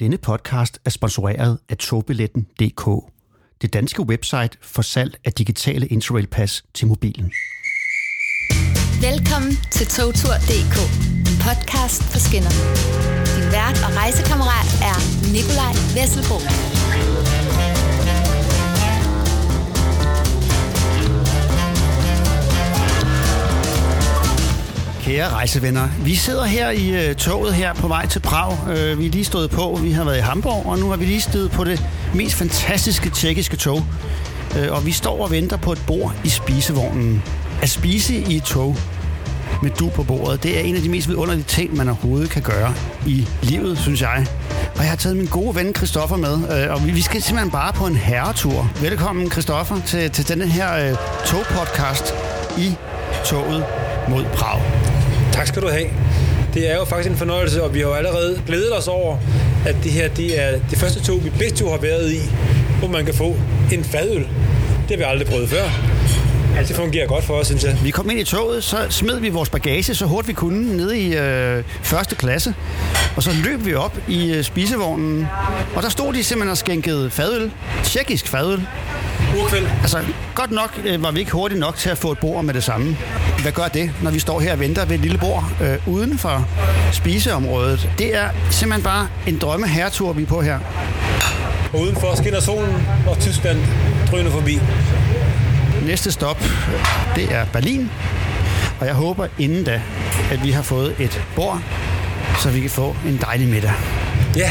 Denne 0.00 0.18
podcast 0.18 0.80
er 0.84 0.90
sponsoreret 0.90 1.58
af 1.68 1.76
togbilletten.dk, 1.76 3.12
det 3.62 3.72
danske 3.72 4.02
website 4.02 4.58
for 4.62 4.82
salg 4.82 5.16
af 5.24 5.32
digitale 5.32 5.86
interrailpas 5.86 6.64
til 6.74 6.86
mobilen. 6.86 7.32
Velkommen 9.00 9.52
til 9.72 9.86
togtur.dk, 9.86 10.76
en 11.30 11.36
podcast 11.46 12.02
på 12.12 12.18
skinner. 12.26 12.54
Din 13.36 13.48
vært 13.56 13.78
og 13.86 13.96
rejsekammerat 13.96 14.68
er 14.90 14.98
Nikolaj 15.34 15.74
Vesselbo. 15.96 16.38
Kære 25.04 25.28
rejsevenner, 25.28 25.88
vi 26.04 26.14
sidder 26.14 26.44
her 26.44 26.70
i 26.70 27.08
øh, 27.08 27.14
toget 27.14 27.54
her 27.54 27.74
på 27.74 27.88
vej 27.88 28.06
til 28.06 28.20
Prag. 28.20 28.58
Øh, 28.68 28.98
vi 28.98 29.06
er 29.06 29.10
lige 29.10 29.24
stået 29.24 29.50
på, 29.50 29.78
vi 29.82 29.90
har 29.90 30.04
været 30.04 30.18
i 30.18 30.20
Hamburg, 30.20 30.66
og 30.66 30.78
nu 30.78 30.90
har 30.90 30.96
vi 30.96 31.04
lige 31.04 31.20
stået 31.20 31.50
på 31.50 31.64
det 31.64 31.86
mest 32.14 32.34
fantastiske 32.34 33.10
tjekkiske 33.10 33.56
tog. 33.56 33.84
Øh, 34.58 34.72
og 34.72 34.86
vi 34.86 34.92
står 34.92 35.24
og 35.24 35.30
venter 35.30 35.56
på 35.56 35.72
et 35.72 35.82
bord 35.86 36.14
i 36.24 36.28
spisevognen. 36.28 37.22
At 37.62 37.70
spise 37.70 38.14
i 38.14 38.36
et 38.36 38.42
tog 38.42 38.76
med 39.62 39.70
du 39.70 39.88
på 39.88 40.02
bordet, 40.02 40.42
det 40.42 40.58
er 40.58 40.60
en 40.60 40.76
af 40.76 40.82
de 40.82 40.88
mest 40.88 41.08
vidunderlige 41.08 41.44
ting, 41.48 41.76
man 41.76 41.88
overhovedet 41.88 42.30
kan 42.30 42.42
gøre 42.42 42.74
i 43.06 43.28
livet, 43.42 43.78
synes 43.78 44.00
jeg. 44.00 44.26
Og 44.74 44.80
jeg 44.80 44.88
har 44.88 44.96
taget 44.96 45.16
min 45.16 45.26
gode 45.26 45.54
ven 45.54 45.74
Christoffer 45.74 46.16
med, 46.16 46.64
øh, 46.64 46.74
og 46.74 46.86
vi, 46.86 46.90
vi 46.90 47.02
skal 47.02 47.22
simpelthen 47.22 47.50
bare 47.50 47.72
på 47.72 47.86
en 47.86 47.96
herretur. 47.96 48.70
Velkommen, 48.80 49.30
Christoffer, 49.30 49.80
til, 49.86 50.10
til 50.10 50.28
denne 50.28 50.46
her 50.46 50.74
øh, 50.74 50.96
togpodcast 51.26 52.14
i 52.58 52.74
toget 53.24 53.64
mod 54.08 54.24
Prag. 54.24 54.83
Tak 55.34 55.46
skal 55.46 55.62
du 55.62 55.68
have. 55.68 55.86
Det 56.54 56.70
er 56.70 56.76
jo 56.76 56.84
faktisk 56.84 57.10
en 57.10 57.16
fornøjelse, 57.16 57.62
og 57.62 57.74
vi 57.74 57.80
har 57.80 57.86
jo 57.86 57.94
allerede 57.94 58.42
glædet 58.46 58.78
os 58.78 58.88
over, 58.88 59.16
at 59.66 59.76
det 59.84 59.92
her 59.92 60.08
det 60.08 60.42
er 60.42 60.58
det 60.70 60.78
første 60.78 61.02
tog, 61.02 61.24
vi 61.24 61.30
begge 61.30 61.56
to 61.56 61.70
har 61.70 61.78
været 61.78 62.12
i, 62.12 62.20
hvor 62.78 62.88
man 62.88 63.04
kan 63.04 63.14
få 63.14 63.36
en 63.72 63.84
fadøl. 63.84 64.20
Det 64.88 64.90
har 64.90 64.96
vi 64.96 65.02
aldrig 65.02 65.28
prøvet 65.28 65.48
før. 65.48 65.64
Altså, 66.56 66.74
det 66.74 66.76
fungerer 66.82 67.06
godt 67.06 67.24
for 67.24 67.34
os, 67.34 67.46
synes 67.46 67.64
jeg. 67.64 67.78
Vi 67.82 67.90
kom 67.90 68.10
ind 68.10 68.20
i 68.20 68.24
toget, 68.24 68.64
så 68.64 68.76
smed 68.90 69.20
vi 69.20 69.28
vores 69.28 69.50
bagage 69.50 69.94
så 69.94 70.06
hurtigt 70.06 70.28
vi 70.28 70.32
kunne 70.32 70.76
ned 70.76 70.92
i 70.92 71.16
øh, 71.16 71.64
første 71.82 72.16
klasse. 72.16 72.54
Og 73.16 73.22
så 73.22 73.30
løb 73.44 73.66
vi 73.66 73.74
op 73.74 73.98
i 74.08 74.32
øh, 74.32 74.44
spisevognen. 74.44 75.26
Og 75.74 75.82
der 75.82 75.88
stod 75.88 76.12
de 76.12 76.24
simpelthen 76.24 76.50
og 76.50 76.58
skænkede 76.58 77.10
fadøl. 77.10 77.50
Tjekkisk 77.84 78.28
fadøl. 78.28 78.66
Urkvæld. 79.42 79.66
Altså, 79.82 79.98
godt 80.34 80.50
nok 80.50 80.80
øh, 80.84 81.02
var 81.02 81.10
vi 81.10 81.20
ikke 81.20 81.32
hurtigt 81.32 81.60
nok 81.60 81.76
til 81.76 81.90
at 81.90 81.98
få 81.98 82.12
et 82.12 82.18
bord 82.18 82.44
med 82.44 82.54
det 82.54 82.64
samme. 82.64 82.96
Hvad 83.44 83.52
gør 83.52 83.68
det, 83.68 83.90
når 84.02 84.10
vi 84.10 84.18
står 84.18 84.40
her 84.40 84.52
og 84.52 84.60
venter 84.60 84.84
ved 84.84 84.94
et 84.94 85.00
lille 85.00 85.18
bord 85.18 85.44
øh, 85.62 85.88
uden 85.94 86.18
for 86.18 86.48
spiseområdet? 86.92 87.90
Det 87.98 88.14
er 88.14 88.28
simpelthen 88.50 88.82
bare 88.84 89.08
en 89.26 89.38
drømme 89.38 89.68
herretur, 89.68 90.12
vi 90.12 90.22
er 90.22 90.26
på 90.26 90.40
her. 90.40 90.58
Og 91.72 91.80
udenfor 91.80 92.14
skinner 92.14 92.40
solen, 92.40 92.86
og 93.06 93.18
Tyskland 93.18 93.58
drøner 94.10 94.30
forbi. 94.30 94.58
Næste 95.86 96.12
stop, 96.12 96.42
det 97.16 97.32
er 97.32 97.44
Berlin. 97.52 97.90
Og 98.80 98.86
jeg 98.86 98.94
håber 98.94 99.26
inden 99.38 99.64
da, 99.64 99.80
at 100.32 100.44
vi 100.44 100.50
har 100.50 100.62
fået 100.62 100.94
et 100.98 101.22
bord, 101.36 101.62
så 102.38 102.50
vi 102.50 102.60
kan 102.60 102.70
få 102.70 102.96
en 103.06 103.18
dejlig 103.22 103.48
middag. 103.48 103.72
Ja. 104.36 104.50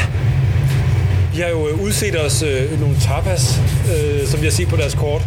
Vi 1.34 1.40
har 1.40 1.48
jo 1.48 1.68
øh, 1.68 1.80
udset 1.80 2.24
os 2.26 2.42
øh, 2.42 2.80
nogle 2.80 2.96
tapas, 3.00 3.60
øh, 3.96 4.26
som 4.26 4.40
vi 4.40 4.46
har 4.46 4.52
set 4.52 4.68
på 4.68 4.76
deres 4.76 4.94
kort. 4.94 5.22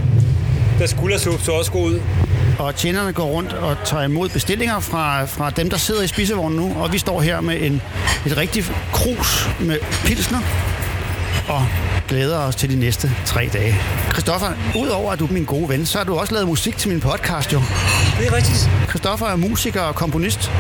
Deres 0.80 0.94
guldasup 0.94 1.42
så 1.42 1.52
også 1.52 1.72
god 1.72 1.92
ud. 1.92 2.00
Og 2.60 2.76
tjenerne 2.76 3.14
går 3.14 3.26
rundt 3.26 3.54
og 3.54 3.78
tager 3.86 4.04
imod 4.04 4.30
bestillinger 4.30 4.80
fra, 4.80 5.26
fra 5.26 5.50
dem, 5.50 5.70
der 5.70 5.78
sidder 5.78 6.02
i 6.02 6.08
spisevognen 6.08 6.60
nu. 6.60 6.76
Og 6.82 6.94
vi 6.94 6.98
står 6.98 7.22
her 7.22 7.42
med 7.42 7.62
en, 7.62 7.82
et 8.26 8.38
rigtigt 8.38 8.72
krus 8.94 9.50
med 9.60 9.80
pilsner 10.06 10.40
og 11.50 11.66
glæder 12.08 12.40
os 12.40 12.56
til 12.56 12.70
de 12.70 12.76
næste 12.80 13.12
tre 13.26 13.50
dage. 13.54 13.76
Christoffer, 14.12 14.48
udover 14.76 15.12
at 15.12 15.20
du 15.20 15.26
er 15.28 15.32
min 15.32 15.46
gode 15.46 15.70
ven, 15.70 15.86
så 15.86 15.98
har 15.98 16.06
du 16.06 16.16
også 16.16 16.34
lavet 16.34 16.48
musik 16.48 16.78
til 16.78 16.90
min 16.90 17.00
podcast 17.00 17.54
jo. 17.54 17.62
Det 18.20 18.28
er 18.28 18.34
rigtigt. 18.34 18.70
Christoffer 18.90 19.26
er 19.26 19.36
musiker 19.36 19.82
og 19.82 19.96
komponist. 19.96 20.52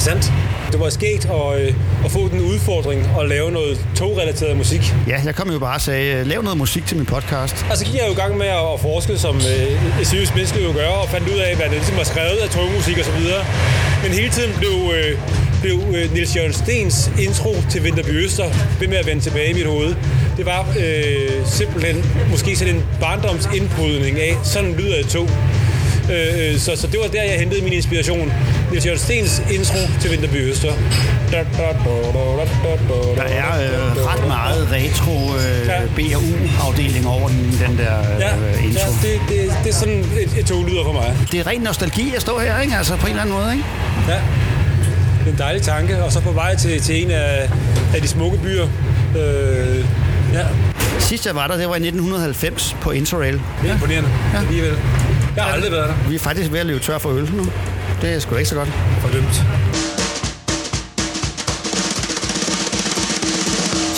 Det 0.00 0.06
er 0.06 0.10
sandt. 0.10 0.32
Det 0.72 0.80
var 0.80 0.88
skægt 0.88 1.24
at, 1.24 1.60
øh, 1.60 1.74
at 2.04 2.10
få 2.10 2.28
den 2.28 2.40
udfordring 2.40 3.00
at 3.20 3.28
lave 3.28 3.50
noget 3.50 3.86
togrelateret 3.96 4.56
musik. 4.56 4.94
Ja, 5.08 5.20
jeg 5.24 5.34
kom 5.34 5.50
jo 5.50 5.58
bare 5.58 5.74
og 5.74 5.80
sagde, 5.80 6.24
lav 6.24 6.42
noget 6.42 6.58
musik 6.58 6.86
til 6.86 6.96
min 6.96 7.06
podcast. 7.06 7.66
Altså 7.70 7.84
gik 7.84 7.94
jeg 7.94 8.04
jo 8.08 8.12
i 8.12 8.14
gang 8.14 8.36
med 8.36 8.46
at 8.46 8.80
forske, 8.80 9.18
som 9.18 9.36
øh, 9.36 10.00
et 10.00 10.06
seriøst 10.06 10.34
menneske 10.34 10.62
jo 10.62 10.72
gør, 10.72 10.88
og 10.88 11.08
fandt 11.08 11.28
ud 11.28 11.38
af, 11.38 11.56
hvad 11.56 11.66
det 11.66 11.74
ligesom 11.74 11.96
var 11.96 12.04
skrevet 12.04 12.38
af 12.44 12.48
togmusik 12.48 12.98
og 12.98 13.04
så 13.04 13.12
videre. 13.12 13.44
Men 14.02 14.12
hele 14.12 14.30
tiden 14.30 14.52
blev, 14.58 14.76
øh, 14.96 15.18
blev 15.62 15.76
øh, 15.96 16.12
Niels 16.12 16.36
Jørgen 16.36 16.52
Stens 16.52 17.10
intro 17.18 17.54
til 17.70 17.84
Vinterby 17.84 18.24
Øster 18.24 18.48
ved 18.80 18.88
med 18.88 18.96
at 18.96 19.06
vende 19.06 19.22
tilbage 19.22 19.50
i 19.50 19.52
mit 19.52 19.66
hoved. 19.66 19.94
Det 20.36 20.46
var 20.46 20.60
øh, 20.84 21.46
simpelthen 21.46 21.96
måske 22.30 22.56
sådan 22.56 22.74
en 22.74 22.84
barndomsindbrydning 23.00 24.20
af, 24.20 24.36
sådan 24.42 24.72
lyder 24.74 24.96
et 24.98 25.08
tog. 25.08 25.28
Øh, 26.10 26.58
så, 26.58 26.76
så 26.76 26.86
det 26.86 26.98
var 27.02 27.06
der, 27.06 27.22
jeg 27.22 27.38
hentede 27.38 27.62
min 27.62 27.72
inspiration. 27.72 28.32
Niels 28.70 28.86
Jørgen 28.86 28.98
Stens 29.00 29.42
intro 29.50 29.78
til 30.00 30.10
Vinterby 30.10 30.50
Øster. 30.50 30.72
Der 31.30 31.36
er 31.36 31.44
øh, 33.62 34.06
ret 34.06 34.26
meget 34.26 34.68
retro 34.72 35.34
øh, 35.36 35.66
Ja. 35.66 35.80
B&U-afdeling 35.96 37.06
over 37.08 37.28
den, 37.28 37.58
den 37.68 37.78
der 37.78 37.98
øh, 38.00 38.20
Ja, 38.20 38.30
intro. 38.66 38.80
ja 39.02 39.08
det, 39.08 39.20
det, 39.28 39.52
det 39.64 39.70
er 39.70 39.74
sådan 39.74 39.98
et, 40.20 40.38
et 40.38 40.46
tog 40.46 40.64
lyder 40.68 40.84
for 40.84 40.92
mig. 40.92 41.16
Det 41.32 41.40
er 41.40 41.46
ren 41.46 41.60
nostalgi 41.60 42.14
at 42.16 42.20
stå 42.22 42.38
her, 42.38 42.60
ikke? 42.60 42.76
Altså 42.76 42.96
på 42.96 43.06
en 43.06 43.10
eller 43.10 43.22
anden 43.22 43.34
måde, 43.34 43.52
ikke? 43.52 43.64
Ja. 44.08 44.14
Det 44.14 45.26
er 45.26 45.30
en 45.32 45.38
dejlig 45.38 45.62
tanke. 45.62 46.02
Og 46.04 46.12
så 46.12 46.20
på 46.20 46.32
vej 46.32 46.56
til, 46.56 46.80
til 46.82 47.02
en 47.04 47.10
af, 47.10 47.50
af 47.94 48.02
de 48.02 48.08
smukke 48.08 48.38
byer. 48.38 48.66
Øh, 49.18 49.84
ja, 50.34 50.42
Sidst 50.98 51.26
jeg 51.26 51.34
var 51.34 51.46
der, 51.46 51.56
det 51.56 51.68
var 51.68 51.74
i 51.74 51.76
1990 51.76 52.76
på 52.80 52.90
Interrail. 52.90 53.40
det 53.62 53.70
er 53.70 53.74
imponerende 53.74 54.08
ja. 54.34 54.38
alligevel. 54.40 54.76
Jeg 55.36 55.44
har 55.44 55.52
aldrig 55.52 55.72
været 55.72 55.88
der. 55.88 56.08
Vi 56.08 56.14
er 56.14 56.18
faktisk 56.18 56.52
ved 56.52 56.60
at 56.60 56.66
løbe 56.66 56.80
tør 56.80 56.98
for 56.98 57.10
øl 57.10 57.30
nu. 57.34 57.46
Det 58.02 58.14
er 58.14 58.18
sgu 58.18 58.32
da 58.34 58.38
ikke 58.38 58.48
så 58.48 58.54
godt. 58.56 58.68
Fordømt. 59.00 59.44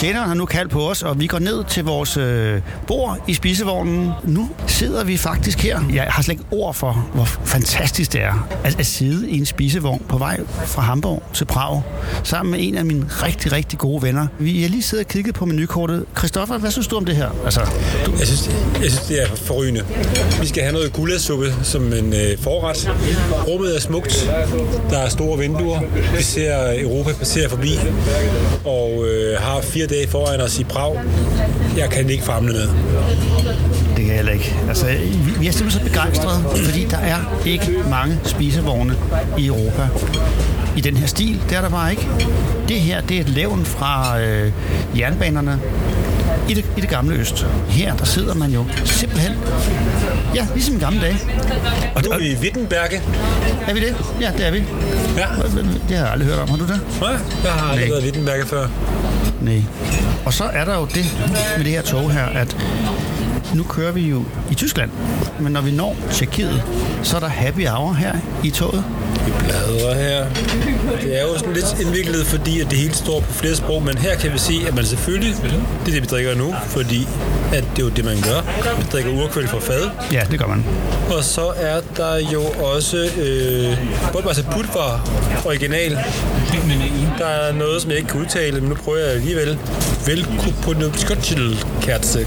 Tjeneren 0.02 0.28
har 0.28 0.34
nu 0.34 0.46
kaldt 0.46 0.70
på 0.70 0.90
os, 0.90 1.02
og 1.02 1.20
vi 1.20 1.26
går 1.26 1.38
ned 1.38 1.64
til 1.64 1.84
vores 1.84 2.16
øh, 2.16 2.60
bord 2.86 3.18
i 3.28 3.34
spisevognen. 3.34 4.10
Nu 4.24 4.50
sidder 4.66 5.04
vi 5.04 5.16
faktisk 5.16 5.62
her. 5.62 5.80
Jeg 5.92 6.02
har 6.02 6.22
slet 6.22 6.32
ikke 6.32 6.44
ord 6.50 6.74
for, 6.74 7.10
hvor 7.14 7.24
fantastisk 7.24 8.12
det 8.12 8.22
er 8.22 8.48
at, 8.64 8.78
at 8.78 8.86
sidde 8.86 9.30
i 9.30 9.38
en 9.38 9.46
spisevogn 9.46 10.02
på 10.08 10.18
vej 10.18 10.40
fra 10.66 10.82
Hamburg 10.82 11.22
til 11.34 11.44
Prag, 11.44 11.82
sammen 12.24 12.50
med 12.50 12.60
en 12.62 12.76
af 12.76 12.84
mine 12.84 13.04
rigtig, 13.08 13.52
rigtig 13.52 13.78
gode 13.78 14.02
venner. 14.02 14.26
Vi 14.38 14.62
har 14.62 14.68
lige 14.68 14.82
siddet 14.82 15.06
og 15.06 15.10
kigget 15.10 15.34
på 15.34 15.46
menukortet. 15.46 16.04
Christoffer, 16.18 16.58
hvad 16.58 16.70
synes 16.70 16.86
du 16.86 16.96
om 16.96 17.04
det 17.04 17.16
her? 17.16 17.28
Altså, 17.44 17.60
du, 18.06 18.12
Jeg 18.18 18.26
synes, 18.26 18.50
jeg 18.82 18.90
synes, 18.90 19.06
det 19.08 19.22
er 19.22 19.26
forrygende. 19.36 19.84
Vi 20.40 20.46
skal 20.46 20.62
have 20.62 20.72
noget 20.72 20.92
guldasuppe 20.92 21.54
som 21.62 21.92
en 21.92 22.12
øh, 22.12 22.38
forret. 22.38 22.90
Rummet 23.48 23.76
er 23.76 23.80
smukt. 23.80 24.30
Der 24.90 24.98
er 24.98 25.08
store 25.08 25.38
vinduer. 25.38 25.80
Vi 26.16 26.22
ser 26.22 26.80
Europa 26.80 27.12
passere 27.12 27.48
forbi. 27.48 27.78
Og 28.64 29.04
øh, 29.08 29.40
har 29.40 29.60
fire 29.60 29.86
dage 29.92 30.08
foran 30.08 30.40
os 30.40 30.58
i 30.58 30.64
Prag. 30.64 30.96
Jeg 31.76 31.90
kan 31.90 32.10
ikke 32.10 32.24
famle 32.24 32.52
med. 32.52 32.68
det 33.88 33.96
kan 33.96 34.06
jeg 34.06 34.14
heller 34.16 34.32
ikke. 34.32 34.56
Altså, 34.68 34.86
vi, 35.40 35.46
er 35.46 35.52
simpelthen 35.52 35.70
så 35.70 35.92
begejstrede, 35.92 36.44
fordi 36.64 36.84
der 36.90 36.98
er 36.98 37.16
ikke 37.46 37.78
mange 37.90 38.18
spisevogne 38.24 38.96
i 39.38 39.46
Europa 39.46 39.88
i 40.76 40.80
den 40.80 40.96
her 40.96 41.06
stil. 41.06 41.40
Det 41.48 41.56
er 41.56 41.60
der 41.60 41.68
bare 41.68 41.90
ikke. 41.90 42.08
Det 42.68 42.80
her, 42.80 43.00
det 43.00 43.16
er 43.16 43.20
et 43.20 43.28
levn 43.28 43.64
fra 43.64 44.20
øh, 44.20 44.52
jernbanerne 44.98 45.60
i 46.48 46.54
det, 46.54 46.64
i 46.76 46.80
det 46.80 46.88
gamle 46.88 47.14
øst. 47.16 47.46
Her, 47.68 47.96
der 47.96 48.04
sidder 48.04 48.34
man 48.34 48.50
jo 48.50 48.64
simpelthen, 48.84 49.32
ja, 50.34 50.46
ligesom 50.54 50.76
i 50.76 50.78
gamle 50.78 51.00
dage. 51.00 51.18
Og, 51.94 52.02
Nu 52.04 52.10
er 52.10 52.18
vi 52.18 52.26
i 52.32 52.36
Wittenberge. 52.36 53.02
er 53.68 53.74
vi 53.74 53.80
det? 53.80 53.96
Ja, 54.20 54.30
det 54.36 54.46
er 54.46 54.50
vi. 54.50 54.58
Ja. 55.16 55.26
Det 55.88 55.96
har 55.96 56.04
jeg 56.04 56.12
aldrig 56.12 56.28
hørt 56.28 56.38
om. 56.38 56.48
Har 56.48 56.56
du 56.56 56.66
det? 56.66 56.80
Nej, 57.00 57.10
jeg 57.44 57.52
har 57.52 57.70
aldrig 57.70 57.90
været 57.90 58.02
i 58.02 58.04
Wittenberge 58.04 58.46
før. 58.46 58.66
Nej. 59.42 59.62
Og 60.24 60.32
så 60.32 60.44
er 60.44 60.64
der 60.64 60.78
jo 60.78 60.84
det 60.84 61.06
med 61.56 61.64
det 61.64 61.72
her 61.72 61.82
tog 61.82 62.12
her, 62.12 62.26
at 62.26 62.56
nu 63.54 63.62
kører 63.62 63.92
vi 63.92 64.08
jo 64.08 64.24
i 64.50 64.54
Tyskland, 64.54 64.90
men 65.40 65.52
når 65.52 65.60
vi 65.60 65.70
når 65.70 65.96
Tjekkiet, 66.10 66.62
så 67.02 67.16
er 67.16 67.20
der 67.20 67.28
happy 67.28 67.66
hour 67.68 67.92
her 67.92 68.12
i 68.44 68.50
toget. 68.50 68.84
Vi 69.26 69.32
bladrer 69.38 69.94
her. 69.94 70.26
Det 71.02 71.20
er 71.20 71.22
jo 71.22 71.38
sådan 71.38 71.52
lidt 71.52 71.76
indviklet, 71.80 72.26
fordi 72.26 72.60
at 72.60 72.70
det 72.70 72.78
hele 72.78 72.94
står 72.94 73.20
på 73.20 73.32
flere 73.32 73.56
sprog, 73.56 73.82
men 73.82 73.98
her 73.98 74.16
kan 74.16 74.32
vi 74.32 74.38
se, 74.38 74.54
at 74.68 74.74
man 74.74 74.84
selvfølgelig, 74.84 75.34
det 75.42 75.88
er 75.88 75.92
det, 75.92 76.02
vi 76.02 76.06
drikker 76.06 76.34
nu, 76.34 76.54
fordi 76.66 77.08
at 77.52 77.64
det 77.76 77.78
er 77.78 77.82
jo 77.82 77.88
det, 77.88 78.04
man 78.04 78.16
gør. 78.22 78.40
Vi 78.78 78.84
drikker 78.92 79.24
urkvæl 79.24 79.48
fra 79.48 79.58
fad. 79.58 79.90
Ja, 80.12 80.22
det 80.30 80.38
gør 80.38 80.46
man. 80.46 80.64
Og 81.16 81.24
så 81.24 81.52
er 81.56 81.80
der 81.96 82.16
jo 82.16 82.42
også 82.42 82.96
øh, 82.96 83.78
Bolbasa 84.12 84.42
Putvar 84.42 85.08
original. 85.44 85.98
Der 87.18 87.26
er 87.26 87.52
noget, 87.52 87.82
som 87.82 87.90
jeg 87.90 87.98
ikke 87.98 88.10
kan 88.10 88.20
udtale, 88.20 88.60
men 88.60 88.68
nu 88.68 88.74
prøver 88.74 88.98
jeg 88.98 89.08
alligevel. 89.08 89.58
Velkommen 90.06 90.92
Kerze. 91.82 92.26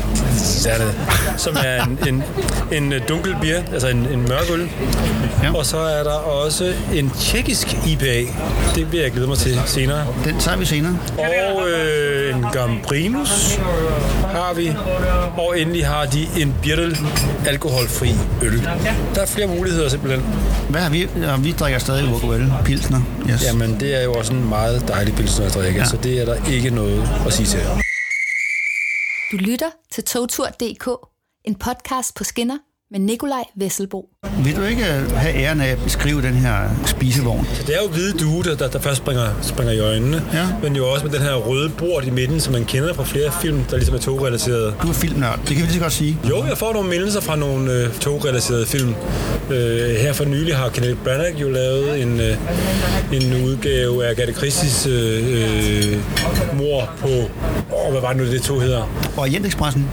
Som 1.38 1.58
er 1.64 1.84
en, 1.84 2.00
en, 2.08 2.24
en 2.72 3.02
dunkel 3.10 3.36
bier, 3.42 3.64
altså 3.74 3.88
en, 3.88 3.98
en 3.98 4.22
mørk 4.22 4.50
øl. 4.54 4.70
Ja. 5.44 5.54
Og 5.54 5.66
så 5.66 5.78
er 5.78 6.04
der 6.04 6.12
også 6.12 6.74
en 6.94 7.10
tjekkisk 7.20 7.78
IPA. 7.88 8.32
Det 8.76 8.92
vil 8.92 9.00
jeg 9.00 9.12
glæde 9.12 9.28
mig 9.28 9.38
til 9.38 9.62
senere. 9.66 10.08
Den 10.26 10.40
tager 10.40 10.58
vi 10.58 10.66
senere. 10.66 10.98
Og 11.18 11.70
øh, 11.70 12.36
en 12.36 12.46
Gambrinus 12.54 13.60
har 14.22 14.54
vi. 14.56 14.74
Og 15.38 15.60
endelig 15.60 15.88
har 15.88 16.06
de 16.06 16.28
en 16.38 16.56
Birtel 16.62 16.98
alkoholfri 17.48 18.16
øl. 18.44 18.70
Der 19.16 19.22
er 19.22 19.26
flere 19.26 19.48
muligheder 19.48 19.90
simpelthen. 19.90 20.24
Hvad 20.70 20.82
har 20.82 20.90
vi? 20.90 21.08
Ja, 21.22 21.38
vi 21.38 21.52
drikker 21.52 21.80
stadig 21.80 22.14
Urquell 22.14 22.54
Pilsner. 22.66 23.02
Yes. 23.30 23.44
Jamen, 23.44 23.80
det 23.80 24.00
er 24.00 24.04
jo 24.04 24.14
også 24.14 24.34
en 24.34 24.50
meget 24.50 24.88
dejlig 24.88 25.16
pilsner 25.16 25.46
at 25.46 25.54
drikke, 25.54 25.80
ja. 25.80 25.86
så 25.86 25.98
det 26.04 26.22
er 26.22 26.26
der 26.26 26.36
ikke 26.52 26.70
noget 26.70 27.10
at 27.28 27.34
sige 27.34 27.46
til. 27.46 27.60
Du 29.36 29.40
lytter 29.40 29.72
til 29.92 30.04
togtur.dk, 30.04 30.88
en 31.44 31.56
podcast 31.56 32.16
på 32.16 32.24
skinner 32.24 32.58
med 32.92 33.00
Nikolaj 33.00 33.44
Vesselbo. 33.56 34.10
Vil 34.44 34.56
du 34.56 34.64
ikke 34.64 34.82
øh, 34.84 35.12
have 35.18 35.36
æren 35.36 35.62
af 35.62 35.68
at 35.72 35.78
beskrive 35.84 36.22
den 36.22 36.34
her 36.34 36.56
spisevogn? 36.86 37.48
Det 37.68 37.76
er 37.76 37.80
jo 37.84 37.90
hvide 37.90 38.14
due, 38.18 38.44
der, 38.44 38.56
der, 38.56 38.68
der 38.68 38.80
først 38.80 38.98
springer, 38.98 39.24
springer 39.42 39.74
i 39.74 39.80
øjnene, 39.80 40.24
Ja. 40.34 40.46
men 40.64 40.76
jo 40.76 40.88
også 40.88 41.06
med 41.06 41.14
den 41.14 41.22
her 41.22 41.34
røde 41.34 41.70
bord 41.70 42.04
i 42.04 42.10
midten, 42.10 42.40
som 42.40 42.54
man 42.54 42.66
kender 42.66 42.94
fra 42.94 43.04
flere 43.04 43.32
film, 43.42 43.64
der 43.64 43.76
ligesom 43.78 43.96
er 43.96 44.00
togrelaterede. 44.00 44.74
Du 44.82 44.90
er 44.90 44.94
filmnørd, 44.94 45.38
det 45.40 45.48
kan 45.48 45.56
vi 45.58 45.62
lige 45.62 45.74
så 45.74 45.80
godt 45.80 45.94
sige. 45.94 46.18
Jo, 46.30 46.44
jeg 46.50 46.58
får 46.58 46.74
nogle 46.74 46.90
mindelser 46.90 47.22
fra 47.22 47.36
nogle 47.36 47.72
øh, 47.72 47.94
togrelaterede 47.94 48.66
film. 48.66 48.96
Øh, 49.50 49.96
her 49.96 50.14
for 50.14 50.26
nylig 50.26 50.56
har 50.56 50.70
Kenneth 50.70 50.98
Branagh 51.04 51.42
jo 51.42 51.50
lavet 51.50 52.02
en, 52.02 52.20
øh, 52.20 52.38
en 53.14 53.44
udgave 53.46 54.06
af 54.06 54.10
Agatha 54.10 54.32
Christie's 54.34 54.90
øh, 54.90 55.24
øh, 55.34 55.98
mor 56.58 56.90
på... 57.02 57.08
Åh, 57.08 57.92
hvad 57.92 58.02
var 58.02 58.08
det 58.14 58.18
nu, 58.18 58.26
det 58.32 58.42
tog 58.42 58.62
hedder? 58.62 58.92
Orientekspressen. 59.18 59.88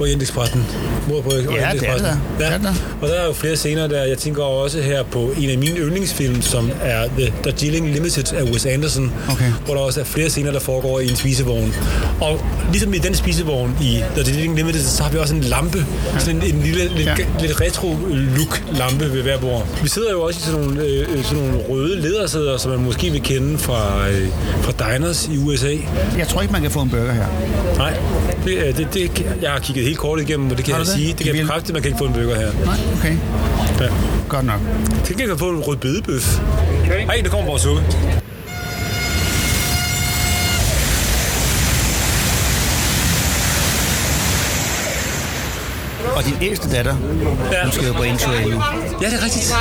Orientekspressen. 0.00 0.66
Mor 1.08 1.20
på 1.20 1.30
det 1.30 1.36
er 1.38 1.40
det 1.42 1.48
Orientekspressen. 1.50 2.06
da. 2.08 2.12
Det 2.44 2.50
Ja. 2.50 2.54
er 2.54 2.58
det 2.58 2.66
da. 2.66 2.72
Og 3.02 3.08
der 3.08 3.14
er 3.14 3.26
jo 3.26 3.32
flere 3.32 3.56
scener 3.56 3.75
der. 3.82 4.02
Jeg 4.02 4.18
tænker 4.18 4.42
også 4.42 4.80
her 4.80 5.02
på 5.02 5.32
en 5.40 5.50
af 5.50 5.58
mine 5.58 5.76
yndlingsfilm, 5.80 6.42
som 6.42 6.70
er 6.82 7.08
The 7.18 7.32
Darjeeling 7.44 7.92
Limited 7.92 8.32
af 8.32 8.42
Wes 8.42 8.66
Anderson. 8.66 9.12
Okay. 9.30 9.52
Hvor 9.64 9.74
der 9.74 9.80
også 9.80 10.00
er 10.00 10.04
flere 10.04 10.30
scener, 10.30 10.52
der 10.52 10.60
foregår 10.60 11.00
i 11.00 11.08
en 11.10 11.16
spisevogn. 11.16 11.74
Og 12.20 12.40
ligesom 12.72 12.94
i 12.94 12.98
den 12.98 13.14
spisevogn 13.14 13.76
i 13.82 14.00
The 14.14 14.22
Darjeeling 14.22 14.56
Limited, 14.56 14.80
så 14.80 15.02
har 15.02 15.10
vi 15.10 15.18
også 15.18 15.34
en 15.34 15.40
lampe. 15.40 15.86
Sådan 16.18 16.36
en, 16.42 16.54
en 16.54 16.62
lille, 16.62 16.88
lidt, 16.96 17.06
Ja. 17.06 17.14
ja. 17.18 17.24
lidt 17.46 17.60
retro-look 17.60 18.62
lampe 18.78 19.12
ved 19.12 19.22
hver 19.22 19.38
bord. 19.38 19.66
Vi 19.82 19.88
sidder 19.88 20.10
jo 20.10 20.22
også 20.22 20.38
i 20.40 20.42
sådan 20.42 20.60
nogle, 20.60 20.80
øh, 20.82 21.24
sådan 21.24 21.44
nogle 21.44 21.58
røde 21.68 22.00
ledersæder, 22.00 22.56
som 22.58 22.70
man 22.70 22.80
måske 22.84 23.10
vil 23.10 23.22
kende 23.22 23.58
fra, 23.58 24.08
øh, 24.08 24.28
fra 24.62 24.72
diners 24.94 25.28
i 25.32 25.38
USA. 25.38 25.74
Jeg 26.18 26.28
tror 26.28 26.40
ikke, 26.42 26.52
man 26.52 26.62
kan 26.62 26.70
få 26.70 26.80
en 26.80 26.90
burger 26.90 27.12
her. 27.12 27.26
Nej, 27.76 27.94
det, 28.44 28.52
øh, 28.52 28.76
det, 28.76 28.88
det, 28.94 29.26
jeg 29.42 29.50
har 29.50 29.58
kigget 29.58 29.84
helt 29.84 29.98
kort 29.98 30.20
igennem, 30.20 30.50
og 30.50 30.56
det 30.56 30.64
kan 30.64 30.74
Har 30.74 30.80
jeg 30.80 30.86
du 30.86 30.90
det? 30.92 30.98
sige. 31.00 31.08
Det 31.12 31.16
kan 31.26 31.36
jeg 31.36 31.42
bekræfte, 31.44 31.72
man 31.72 31.82
kan 31.82 31.88
ikke 31.88 31.98
få 31.98 32.04
en 32.04 32.12
burger 32.12 32.34
her. 32.40 32.50
Nej, 32.64 32.74
okay. 32.98 33.16
Ja. 33.80 33.88
Godt 34.28 34.46
nok. 34.46 34.60
Til 35.04 35.16
gengæld 35.16 35.38
få 35.38 35.50
en 35.50 35.60
rødbedebøf. 35.60 36.40
Ej, 37.08 37.20
der 37.24 37.30
kommer 37.30 37.46
vores 37.46 37.62
suppe. 37.62 37.82
Din 46.26 46.36
ældste 46.42 46.70
datter, 46.70 46.96
Ja. 47.52 47.62
hun 47.62 47.72
skal 47.72 47.86
jo 47.86 47.92
på 47.92 48.02
interrail 48.02 48.48
nu. 48.50 48.62
Ja, 49.02 49.06
det 49.06 49.14
er 49.20 49.24
rigtigt. 49.24 49.54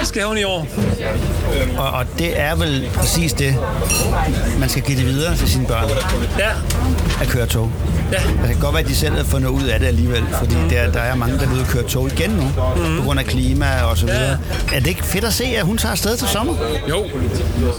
Det 0.00 0.08
skal 0.08 0.22
hun 0.24 0.38
i 0.38 0.44
år. 0.44 0.66
Og, 1.78 1.90
og 1.90 2.04
det 2.18 2.40
er 2.40 2.54
vel 2.54 2.88
præcis 2.94 3.32
det, 3.32 3.56
man 4.58 4.68
skal 4.68 4.82
give 4.82 4.98
det 4.98 5.06
videre 5.06 5.36
til 5.36 5.48
sine 5.50 5.66
børn, 5.66 5.88
Ja, 6.38 6.48
at 7.20 7.28
køre 7.28 7.46
tog. 7.46 7.70
ja. 8.12 8.16
Det 8.18 8.46
kan 8.50 8.60
godt 8.60 8.74
være, 8.74 8.82
at 8.82 8.88
de 8.88 8.94
selv 8.94 9.16
har 9.16 9.24
fundet 9.24 9.48
ud 9.48 9.64
af 9.64 9.80
det 9.80 9.86
alligevel, 9.86 10.22
fordi 10.38 10.54
der, 10.70 10.92
der 10.92 11.00
er 11.00 11.14
mange, 11.14 11.38
der 11.38 11.46
vil 11.46 11.54
ud 11.56 11.60
og 11.60 11.66
køre 11.66 11.82
tog 11.82 12.06
igen 12.12 12.30
nu, 12.30 12.42
mm. 12.76 12.96
på 12.98 13.02
grund 13.04 13.18
af 13.20 13.26
klima 13.26 13.66
og 13.82 13.98
så 13.98 14.06
videre. 14.06 14.38
Er 14.74 14.78
det 14.80 14.86
ikke 14.86 15.04
fedt 15.04 15.24
at 15.24 15.32
se, 15.32 15.44
at 15.44 15.64
hun 15.64 15.78
tager 15.78 15.92
afsted 15.92 16.16
til 16.16 16.28
sommer? 16.28 16.54
Jo, 16.88 16.98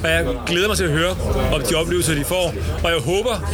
og 0.03 0.09
jeg 0.09 0.25
glæder 0.47 0.67
mig 0.67 0.77
til 0.77 0.83
at 0.83 0.91
høre 0.91 1.15
om 1.53 1.61
de 1.69 1.75
oplevelser, 1.75 2.15
de 2.15 2.23
får. 2.23 2.53
Og 2.83 2.89
jeg 2.91 2.99
håber, 3.05 3.51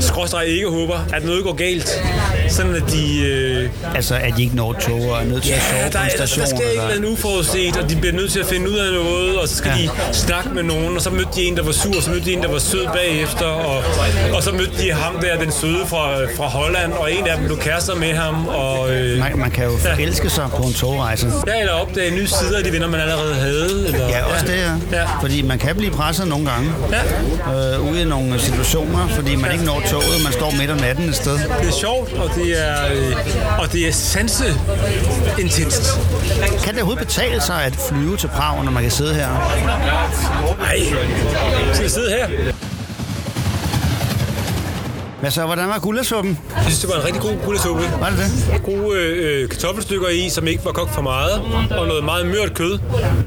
skråstrej 0.00 0.42
ikke 0.42 0.66
håber, 0.68 0.98
at 1.12 1.24
noget 1.24 1.44
går 1.44 1.52
galt. 1.52 1.88
Sådan 2.48 2.74
at 2.76 2.82
de... 2.92 3.22
Øh, 3.26 3.68
Altså, 3.94 4.14
at 4.14 4.32
de 4.36 4.42
ikke 4.42 4.56
når 4.56 4.72
tog 4.72 5.00
og 5.00 5.22
er 5.22 5.24
nødt 5.24 5.42
til 5.42 5.52
at 5.52 5.62
sove 5.70 5.80
ja, 5.80 5.86
på 5.86 5.92
der, 5.92 5.98
en 6.00 6.06
er, 6.06 6.16
der 6.18 6.26
station. 6.26 6.46
skal 6.46 6.60
ikke 6.72 6.96
en 6.98 7.04
uforudset, 7.12 7.76
og 7.76 7.90
de 7.90 7.96
bliver 7.96 8.12
nødt 8.12 8.32
til 8.32 8.40
at 8.40 8.46
finde 8.46 8.70
ud 8.70 8.76
af 8.76 8.92
noget, 8.92 9.38
og 9.38 9.48
så 9.48 9.56
skal 9.56 9.70
Ja. 9.76 9.82
ja. 9.82 10.10
de 10.10 10.14
snakke 10.14 10.48
med 10.54 10.62
nogen, 10.62 10.96
og 10.96 11.02
så 11.02 11.10
mødte 11.10 11.28
de 11.36 11.42
en, 11.42 11.56
der 11.56 11.62
var 11.62 11.72
sur, 11.72 11.96
og 11.96 12.02
så 12.02 12.10
mødte 12.10 12.24
de 12.24 12.32
en, 12.32 12.42
der 12.42 12.50
var 12.50 12.58
sød 12.58 12.86
bagefter, 12.94 13.44
og, 13.46 13.82
og 14.34 14.42
så 14.42 14.52
mødte 14.52 14.72
de 14.82 14.92
ham 14.92 15.18
der, 15.22 15.38
den 15.44 15.52
søde 15.52 15.86
fra, 15.86 16.24
fra 16.36 16.44
Holland, 16.46 16.92
og 16.92 17.12
en 17.12 17.26
af 17.26 17.36
dem 17.36 17.46
blev 17.46 17.58
kærester 17.58 17.94
med 17.94 18.14
ham, 18.14 18.48
og... 18.48 18.90
Øh, 18.94 19.18
Man, 19.18 19.38
man 19.38 19.50
kan 19.50 19.64
jo 19.64 19.70
Ja. 19.84 19.92
forelske 19.94 20.30
sig 20.30 20.48
på 20.56 20.62
en 20.62 20.72
togrejse. 20.72 21.32
Ja, 21.46 21.60
eller 21.60 21.72
opdage 21.72 22.10
nye 22.10 22.26
sider 22.26 22.58
af 22.58 22.64
de 22.64 22.72
venner, 22.72 22.88
man 22.88 23.00
allerede 23.00 23.34
havde. 23.34 23.84
Eller, 23.86 24.08
Ja, 24.08 24.24
også 24.24 24.46
det, 24.46 24.52
ja. 24.92 24.98
Ja. 25.00 25.04
Fordi 25.20 25.42
man 25.42 25.58
kan 25.58 25.76
blive 25.76 25.90
presset 25.92 26.28
nogle 26.28 26.50
gange. 26.50 26.70
Ja, 26.92 27.00
Øh, 27.76 27.90
ude 27.92 28.02
i 28.02 28.04
nogle 28.04 28.40
situationer, 28.40 29.08
fordi 29.08 29.36
man 29.36 29.52
ikke 29.52 29.64
når 29.64 29.82
toget, 29.90 30.22
man 30.24 30.32
står 30.32 30.50
midt 30.58 30.70
om 30.70 30.76
natten 30.78 31.08
et 31.08 31.16
sted. 31.16 31.32
det 31.60 31.68
er 31.68 31.72
sjovt, 31.80 32.12
og 32.12 32.30
det 32.36 32.66
er, 32.68 32.76
øh, 32.94 33.16
og 33.58 33.72
det 33.72 33.88
er 33.88 33.92
sanseintenst. 33.92 35.98
Kan 36.64 36.74
det 36.74 36.82
overhovedet 36.82 37.06
betale 37.06 37.40
sig 37.40 37.64
at 37.64 37.76
flyve 37.88 38.16
til 38.16 38.28
Prag, 38.28 38.64
når 38.64 38.72
man 38.72 38.82
kan 38.82 38.92
sidde 38.92 39.14
her? 39.14 39.28
Nej, 40.58 40.80
skal 41.72 41.82
jeg 41.82 41.90
sidde 41.90 42.10
her? 42.10 42.26
Hvad 45.20 45.30
så, 45.30 45.46
hvordan 45.46 45.68
var 45.68 45.78
guldasuppen? 45.78 46.38
Jeg 46.56 46.62
synes, 46.62 46.80
det 46.80 46.90
var 46.90 46.96
en 46.96 47.04
rigtig 47.04 47.22
god 47.22 47.32
guldsuppe. 47.44 47.82
Var 48.00 48.10
det 48.10 48.18
det? 48.18 48.62
Gode 48.64 48.98
øh, 48.98 49.48
kartoffelstykker 49.48 50.08
i, 50.08 50.28
som 50.28 50.46
ikke 50.46 50.64
var 50.64 50.72
kogt 50.72 50.94
for 50.94 51.02
meget, 51.02 51.32
og 51.70 51.86
noget 51.86 52.04
meget 52.04 52.26
mørt 52.26 52.54
kød, 52.54 52.78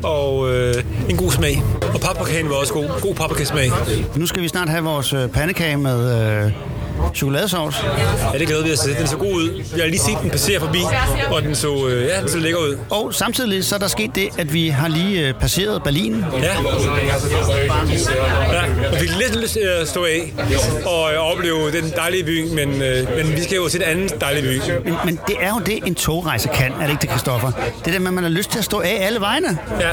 og 0.04 0.50
øh, 0.54 0.84
en 1.10 1.18
god 1.18 1.32
smag. 1.32 1.64
Og 1.94 2.00
paprikaen 2.00 2.50
var 2.50 2.56
også 2.56 2.74
god. 2.74 3.02
God 3.02 3.16
paprikasmag. 3.16 3.72
Nu 4.16 4.26
skal 4.26 4.42
vi 4.44 4.48
snart 4.48 4.70
have 4.70 4.84
vores 4.84 5.14
øh, 5.14 5.28
pandekage 5.30 5.78
med 5.78 6.12
øh, 6.46 6.52
chokoladesauce. 7.16 7.78
Ja, 8.34 8.40
det 8.40 8.48
glæder 8.48 8.64
vi 8.64 8.74
os 8.74 8.80
til. 8.80 8.96
Den 9.00 9.08
så 9.08 9.18
god 9.18 9.34
ud. 9.34 9.64
Jeg 9.76 9.84
har 9.84 9.90
lige 9.90 10.00
set 10.00 10.18
den 10.22 10.30
passere 10.30 10.60
forbi, 10.60 10.80
og 11.32 11.42
den 11.42 11.56
så, 11.56 11.88
øh, 11.88 12.06
ja, 12.06 12.22
den 12.22 12.30
så 12.30 12.38
lækker 12.38 12.60
ud. 12.60 12.78
Og 12.90 13.14
samtidig 13.14 13.66
så 13.66 13.76
er 13.76 13.80
der 13.80 13.88
sket 13.88 14.16
det, 14.16 14.30
at 14.38 14.54
vi 14.54 14.68
har 14.68 14.88
lige 14.88 15.28
øh, 15.28 15.34
passeret 15.34 15.84
Berlin. 15.84 16.26
Ja. 16.34 16.44
ja. 16.44 16.54
Jeg 18.92 19.00
fik 19.00 19.10
lidt 19.18 19.42
lyst 19.42 19.54
til 19.54 19.60
at 19.60 19.88
stå 19.88 20.06
af 20.06 20.34
og 20.86 21.14
øh, 21.14 21.20
opleve 21.20 21.72
den 21.72 21.94
dejlige 21.96 22.24
by, 22.24 22.50
men, 22.54 22.82
øh, 22.82 23.08
men 23.18 23.36
vi 23.36 23.44
skal 23.44 23.56
jo 23.56 23.68
til 23.70 23.82
en 23.82 23.88
anden 23.88 24.10
dejlig 24.22 24.44
by. 24.44 24.72
Men, 24.86 24.96
men 25.06 25.20
det 25.28 25.36
er 25.40 25.50
jo 25.50 25.60
det, 25.66 25.80
en 25.86 25.96
togrejse 25.96 26.50
kan, 26.54 26.72
er 26.72 26.84
det 26.84 26.90
ikke 26.90 27.02
det, 27.02 27.10
Kristoffer? 27.10 27.52
Det 27.86 27.94
der 27.94 28.00
med, 28.00 28.08
at 28.08 28.14
man 28.14 28.24
har 28.24 28.32
lyst 28.32 28.52
til 28.52 28.60
at 28.60 28.66
stå 28.66 28.80
af 28.80 28.98
alle 29.02 29.20
vegne. 29.20 29.58
Ja. 29.80 29.90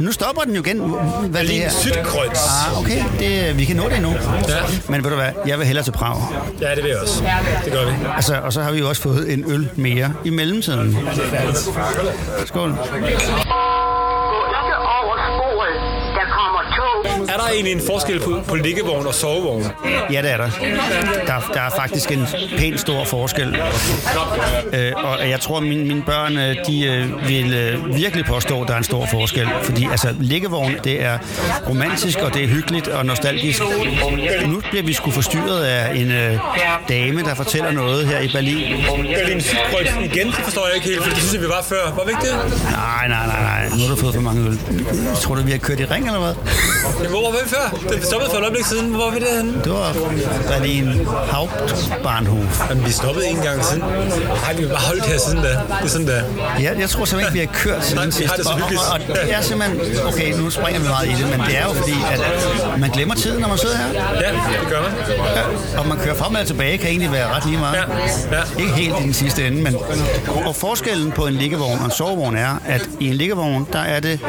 Nu 0.00 0.12
stopper 0.12 0.42
den 0.42 0.54
jo 0.54 0.62
igen. 0.62 0.78
Hvad 0.78 1.00
er 1.00 1.22
det 1.22 1.32
Berlin 1.32 1.60
her? 1.60 1.68
Südkreuz. 1.70 2.68
Ah, 2.70 2.80
okay, 2.80 3.04
det, 3.18 3.58
vi 3.58 3.64
kan 3.64 3.76
nå 3.76 3.88
det 3.88 3.96
endnu. 3.96 4.10
Ja. 4.48 4.54
Men 4.88 5.04
ved 5.04 5.10
du 5.10 5.16
hvad, 5.16 5.30
jeg 5.46 5.58
vil 5.58 5.66
hellere 5.66 5.84
til 5.88 5.98
Prag. 5.98 6.16
Ja, 6.60 6.74
det 6.74 6.82
vil 6.82 6.90
jeg 6.90 7.00
også. 7.00 7.24
Det 7.64 7.72
gør 7.72 7.84
vi. 7.84 7.92
Altså, 8.16 8.34
og 8.44 8.52
så 8.52 8.62
har 8.62 8.72
vi 8.72 8.78
jo 8.78 8.88
også 8.88 9.02
fået 9.02 9.32
en 9.32 9.44
øl 9.52 9.68
mere 9.76 10.12
i 10.24 10.30
mellemtiden. 10.30 10.98
Skål. 12.46 12.74
Der 17.38 17.48
egentlig 17.52 17.72
en 17.72 17.82
forskel 17.86 18.20
på, 18.20 18.40
på 18.48 18.54
liggevogn 18.54 19.06
og 19.06 19.14
sovevogn? 19.14 19.66
Ja, 20.12 20.22
det 20.22 20.30
er 20.30 20.36
der. 20.36 20.50
Der, 21.26 21.50
der 21.54 21.60
er 21.60 21.70
faktisk 21.76 22.10
en 22.10 22.26
pænt 22.58 22.80
stor 22.80 23.04
forskel. 23.04 23.56
Øh, 24.72 24.92
og 24.96 25.30
jeg 25.30 25.40
tror, 25.40 25.60
mine, 25.60 25.84
mine 25.84 26.02
børn 26.02 26.36
øh, 26.36 26.56
de, 26.66 26.86
øh, 26.86 27.28
vil 27.28 27.54
øh, 27.54 27.96
virkelig 27.96 28.24
påstå, 28.24 28.62
at 28.62 28.68
der 28.68 28.74
er 28.74 28.78
en 28.78 28.84
stor 28.84 29.06
forskel. 29.10 29.48
Fordi 29.62 29.88
altså, 29.90 30.08
liggevogn, 30.20 30.76
det 30.84 31.02
er 31.02 31.18
romantisk, 31.68 32.18
og 32.18 32.34
det 32.34 32.44
er 32.44 32.48
hyggeligt 32.48 32.88
og 32.88 33.06
nostalgisk. 33.06 33.62
Nu 34.46 34.62
bliver 34.70 34.82
vi 34.82 34.92
sgu 34.92 35.10
forstyrret 35.10 35.64
af 35.64 35.94
en 35.94 36.10
øh, 36.10 36.38
dame, 36.88 37.22
der 37.22 37.34
fortæller 37.34 37.70
noget 37.70 38.06
her 38.06 38.20
i 38.20 38.28
Berlin. 38.28 38.76
Berlin 39.14 39.38
Südkreuz 39.40 40.04
igen, 40.04 40.26
det 40.26 40.34
forstår 40.34 40.66
jeg 40.66 40.74
ikke 40.74 40.88
helt, 40.88 41.02
for 41.02 41.10
det 41.10 41.18
synes 41.18 41.34
jeg, 41.34 41.42
vi 41.42 41.48
var 41.48 41.62
før. 41.68 41.94
Var 41.96 42.04
vi 42.04 42.10
ikke 42.10 42.22
det? 42.22 42.62
Nej, 42.70 43.08
nej, 43.08 43.26
nej, 43.26 43.40
nej. 43.42 43.68
Nu 43.76 43.82
har 43.82 43.94
du 43.94 43.96
fået 43.96 44.14
for 44.14 44.20
mange 44.20 44.46
øl. 44.48 44.58
Tror 45.22 45.34
du, 45.34 45.42
vi 45.42 45.50
har 45.50 45.58
kørt 45.58 45.80
i 45.80 45.84
ring, 45.84 46.06
eller 46.06 46.20
hvad? 46.20 46.34
Men 47.00 47.10
hvor 47.30 47.38
var 47.38 47.44
vi 47.44 47.50
før? 47.56 47.96
Det 47.96 48.04
stoppede 48.04 48.30
for 48.30 48.38
et 48.38 48.42
øjeblik 48.42 48.64
siden. 48.64 48.86
Hvor 48.94 49.04
var 49.04 49.10
vi 49.10 49.20
derhenne? 49.20 49.52
Det 49.64 49.72
var 49.72 49.92
Berlin 50.52 51.06
Hauptbahnhof. 51.32 52.68
Jamen, 52.70 52.86
vi 52.86 52.90
stoppede 52.92 53.26
en 53.26 53.36
gang 53.36 53.64
siden. 53.64 53.82
Nej, 54.42 54.54
vi 54.56 54.62
har 54.62 54.68
bare 54.68 54.84
holdt 54.90 55.06
her 55.06 55.18
siden 55.18 55.38
da. 55.42 55.48
Det 55.48 55.58
er 55.82 55.88
sådan 55.88 56.06
der. 56.06 56.22
Ja, 56.60 56.70
jeg 56.78 56.90
tror 56.90 57.04
simpelthen 57.04 57.20
ikke, 57.20 57.32
vi 57.32 57.38
har 57.38 57.52
kørt 57.64 57.84
siden 57.84 57.96
Nej, 57.96 58.06
vi 58.06 58.12
sidst. 58.12 58.28
har 58.30 58.36
det 58.36 58.44
så 58.46 58.52
Og-. 58.52 58.58
Og, 58.92 59.00
og, 59.10 59.16
det 59.24 59.34
er 59.34 59.40
simpelthen, 59.40 59.80
okay, 60.06 60.32
nu 60.40 60.50
springer 60.50 60.80
vi 60.80 60.88
meget 60.88 61.08
i 61.08 61.12
det, 61.22 61.26
men 61.30 61.40
det 61.46 61.56
er 61.58 61.64
jo 61.64 61.72
fordi, 61.72 61.94
at 62.12 62.20
man 62.80 62.90
glemmer 62.90 63.14
tiden, 63.14 63.40
når 63.40 63.48
man 63.48 63.58
sidder 63.58 63.76
her. 63.76 63.88
Ja, 63.94 64.28
det 64.60 64.68
gør 64.68 64.80
man. 64.82 64.92
Ja, 65.36 65.78
og 65.80 65.86
man 65.88 65.98
kører 65.98 66.14
frem 66.14 66.34
og 66.34 66.46
tilbage, 66.46 66.78
kan 66.78 66.88
egentlig 66.88 67.12
være 67.12 67.28
ret 67.34 67.46
lige 67.46 67.58
meget. 67.58 67.74
Ja, 67.74 68.36
ja. 68.36 68.42
Ikke 68.58 68.72
helt 68.72 68.94
i 69.00 69.02
den 69.02 69.14
sidste 69.14 69.46
ende, 69.46 69.62
men... 69.62 69.76
Og 70.46 70.56
forskellen 70.56 71.12
på 71.12 71.26
en 71.26 71.34
liggevogn 71.34 71.78
og 71.78 71.84
en 71.84 71.90
sovevogn 71.90 72.36
er, 72.36 72.56
at 72.66 72.88
i 73.00 73.08
en 73.08 73.14
liggevogn, 73.14 73.66
der 73.72 73.78
er 73.78 74.00
det, 74.00 74.20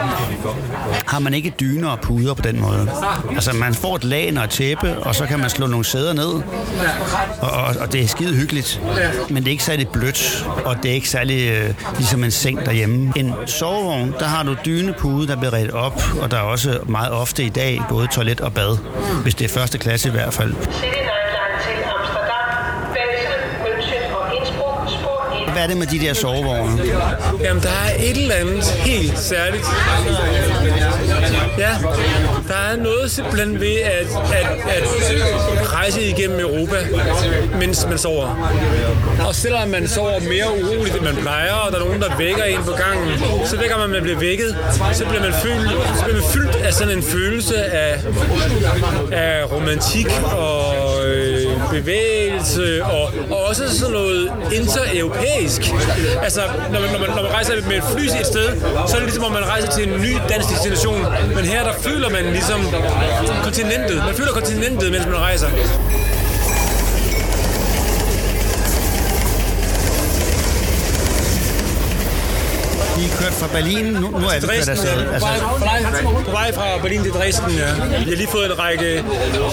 har 1.08 1.20
man 1.20 1.34
ikke 1.34 1.54
dyner 1.60 1.90
og 1.90 2.00
puder 2.00 2.34
på 2.34 2.42
den 2.42 2.62
måde. 2.62 2.89
Altså, 3.36 3.54
man 3.54 3.74
får 3.74 3.96
et 3.96 4.04
lag 4.04 4.34
og 4.38 4.44
et 4.44 4.50
tæppe, 4.50 5.00
og 5.00 5.16
så 5.16 5.26
kan 5.26 5.40
man 5.40 5.50
slå 5.50 5.68
nogle 5.68 5.86
sæder 5.86 6.14
ned. 6.14 6.42
Og, 7.42 7.52
og, 7.52 7.76
og 7.80 7.92
det 7.94 8.02
er 8.02 8.08
skide 8.08 8.36
hyggeligt. 8.36 8.82
Men 9.30 9.38
det 9.38 9.48
er 9.48 9.52
ikke 9.52 9.64
særlig 9.64 9.88
blødt, 9.88 10.48
og 10.66 10.76
det 10.84 10.92
er 10.92 10.96
ikke 10.96 11.10
særlig 11.10 11.52
øh, 11.52 11.74
ligesom 11.98 12.24
en 12.24 12.32
seng 12.32 12.66
derhjemme. 12.66 13.14
En 13.16 13.34
sovevogn, 13.46 14.14
der 14.20 14.26
har 14.26 14.44
du 14.44 14.56
dynepude, 14.66 15.28
der 15.28 15.36
bliver 15.36 15.54
redt 15.54 15.72
op, 15.72 16.04
og 16.22 16.32
der 16.32 16.38
er 16.38 16.42
også 16.42 16.80
meget 16.86 17.12
ofte 17.12 17.44
i 17.44 17.50
dag 17.50 17.82
både 17.90 18.08
toilet 18.08 18.42
og 18.42 18.54
bad. 18.54 18.78
Hvis 19.24 19.36
det 19.36 19.46
er 19.46 19.50
første 19.60 19.78
klasse 19.78 20.10
i 20.10 20.12
hvert 20.12 20.34
fald. 20.34 20.54
Er 25.60 25.68
det 25.68 25.78
med 25.78 25.88
de 25.88 26.00
der 26.00 26.14
sovevogne? 26.14 26.82
Jamen, 27.42 27.64
der 27.64 27.70
er 27.70 27.94
et 28.00 28.18
eller 28.18 28.36
andet 28.36 28.66
helt 28.66 29.20
særligt. 29.20 29.66
Ja, 31.58 31.72
der 32.48 32.56
er 32.72 32.76
noget 32.76 33.12
simpelthen 33.12 33.60
ved 33.60 33.76
at, 33.76 34.08
at, 34.34 34.48
at 34.70 34.84
rejse 35.74 36.02
igennem 36.02 36.40
Europa, 36.40 36.76
mens 37.60 37.86
man 37.90 37.98
sover. 37.98 38.52
Og 39.28 39.36
selvom 39.36 39.68
man 39.68 39.88
sover 39.88 40.20
mere 40.20 40.64
uroligt, 40.64 40.96
end 40.96 41.04
man 41.04 41.16
plejer, 41.16 41.54
og 41.54 41.72
der 41.72 41.80
er 41.80 41.86
nogen, 41.86 42.02
der 42.02 42.18
vækker 42.18 42.44
en 42.44 42.64
på 42.66 42.72
gangen, 42.72 43.20
så 43.46 43.58
vækker 43.58 43.78
man, 43.78 43.84
at 43.84 43.90
man 43.90 44.02
bliver 44.02 44.20
vækket, 44.20 44.58
så 44.94 45.06
bliver 45.06 45.22
man 45.22 45.34
fyldt, 45.44 45.70
så 45.98 46.04
bliver 46.04 46.22
man 46.22 46.30
fyldt 46.34 46.56
af 46.56 46.74
sådan 46.74 46.98
en 46.98 47.04
følelse 47.04 47.66
af, 47.66 48.00
af 49.12 49.52
romantik 49.52 50.08
og 50.38 51.06
øh, 51.06 51.39
bevægelse, 51.72 52.84
og, 52.84 53.04
og 53.32 53.46
også 53.50 53.80
sådan 53.80 53.94
noget 53.94 54.32
intereuropæisk. 54.54 55.62
Altså, 56.24 56.42
når 56.72 56.80
man, 56.82 56.90
når, 56.92 57.00
man, 57.00 57.10
når 57.10 57.24
man 57.24 57.32
rejser 57.32 57.54
med 57.68 57.78
et 57.78 57.84
fly 57.94 58.06
et 58.20 58.26
sted, 58.26 58.48
så 58.88 58.94
er 58.96 59.00
det 59.00 59.04
ligesom, 59.04 59.24
om 59.24 59.32
man 59.32 59.46
rejser 59.54 59.72
til 59.72 59.84
en 59.90 60.02
ny 60.02 60.12
dansk 60.30 60.50
destination. 60.50 61.00
Men 61.36 61.46
her, 61.46 61.64
der 61.64 61.74
føler 61.74 62.10
man 62.10 62.24
ligesom 62.38 62.60
kontinentet. 63.44 63.98
Man 64.10 64.16
føler 64.20 64.32
kontinentet, 64.32 64.92
mens 64.92 65.06
man 65.06 65.18
rejser. 65.18 65.48
Kørt 73.30 73.40
fra 73.40 73.48
Berlin, 73.58 73.86
nu, 73.86 74.00
nu 74.00 74.18
er 74.18 74.40
vi 74.40 74.48
kørt 74.48 74.70
afsted. 74.70 75.02
ja. 75.02 75.20
På 76.26 76.32
vej, 76.32 76.54
fra 76.54 76.82
Berlin 76.82 77.04
til 77.04 77.12
Dresden, 77.12 77.52
ja. 77.52 77.74
Vi 78.04 78.10
har 78.10 78.16
lige 78.18 78.28
fået 78.28 78.46
en 78.46 78.60
række 78.60 79.04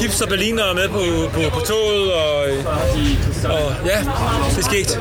hipster 0.01 0.27
berlinere 0.27 0.75
med 0.75 0.89
på, 0.89 1.03
på, 1.33 1.41
på 1.55 1.61
toget, 1.61 2.13
og, 2.13 2.37
og 3.45 3.73
ja, 3.87 3.99
det 4.51 4.59
er 4.59 4.63
sket. 4.63 4.99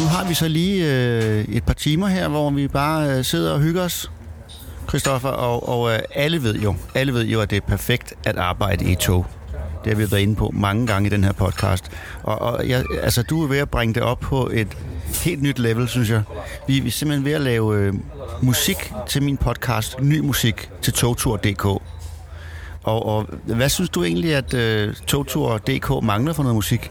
Nu 0.00 0.08
har 0.08 0.28
vi 0.28 0.34
så 0.34 0.48
lige 0.48 0.86
øh, 0.92 1.44
et 1.44 1.64
par 1.64 1.74
timer 1.74 2.06
her, 2.06 2.28
hvor 2.28 2.50
vi 2.50 2.68
bare 2.68 3.10
øh, 3.10 3.24
sidder 3.24 3.52
og 3.52 3.60
hygger 3.60 3.82
os, 3.82 4.10
Christoffer, 4.88 5.28
og, 5.28 5.68
og 5.68 5.92
øh, 5.92 5.98
alle 6.14 6.42
ved 6.42 6.54
jo, 6.54 6.74
alle 6.94 7.14
ved 7.14 7.24
jo, 7.24 7.40
at 7.40 7.50
det 7.50 7.56
er 7.56 7.66
perfekt 7.68 8.14
at 8.24 8.36
arbejde 8.36 8.84
i 8.84 8.92
et 8.92 8.98
tog. 8.98 9.26
Det 9.84 9.92
har 9.92 10.04
vi 10.04 10.10
været 10.10 10.20
inde 10.20 10.34
på 10.34 10.50
mange 10.54 10.86
gange 10.86 11.06
i 11.06 11.10
den 11.10 11.24
her 11.24 11.32
podcast. 11.32 11.84
Og, 12.22 12.42
og 12.42 12.68
jeg, 12.68 12.84
altså, 13.02 13.22
du 13.22 13.42
er 13.42 13.48
ved 13.48 13.58
at 13.58 13.70
bringe 13.70 13.94
det 13.94 14.02
op 14.02 14.20
på 14.20 14.50
et 14.52 14.68
helt 15.24 15.42
nyt 15.42 15.58
level, 15.58 15.88
synes 15.88 16.10
jeg. 16.10 16.22
Vi, 16.68 16.80
vi 16.80 16.88
er 16.88 16.92
simpelthen 16.92 17.24
ved 17.24 17.32
at 17.32 17.40
lave 17.40 17.76
øh, 17.76 17.94
musik 18.42 18.92
til 19.06 19.22
min 19.22 19.36
podcast, 19.36 20.00
ny 20.00 20.18
musik 20.18 20.70
til 20.82 20.92
togtur.dk. 20.92 21.64
Og, 21.64 23.06
og 23.06 23.26
hvad 23.44 23.68
synes 23.68 23.90
du 23.90 24.04
egentlig, 24.04 24.34
at 24.34 24.54
øh, 24.54 24.94
togtur.dk 25.06 26.04
mangler 26.04 26.32
for 26.32 26.42
noget 26.42 26.54
musik? 26.54 26.90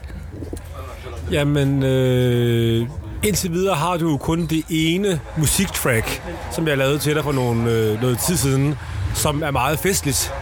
Jamen, 1.30 1.82
øh, 1.82 2.86
indtil 3.22 3.52
videre 3.52 3.74
har 3.74 3.96
du 3.96 4.10
jo 4.10 4.16
kun 4.16 4.46
det 4.46 4.64
ene 4.70 5.20
musiktrack, 5.36 6.22
som 6.52 6.68
jeg 6.68 6.78
lavede 6.78 6.98
til 6.98 7.14
dig 7.14 7.24
for 7.24 7.32
nogle, 7.32 7.70
øh, 7.70 8.02
noget 8.02 8.18
tid 8.18 8.36
siden, 8.36 8.74
som 9.14 9.42
er 9.42 9.50
meget 9.50 9.78
festligt. 9.78 10.32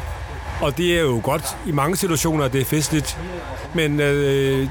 Og 0.62 0.76
det 0.78 0.97
er 0.97 1.00
jo 1.00 1.21
godt 1.23 1.57
i 1.66 1.73
mange 1.73 1.97
situationer, 1.97 2.45
at 2.45 2.52
det 2.52 2.61
er 2.61 2.64
festligt. 2.64 3.19
Men 3.75 4.00
øh, 4.00 4.69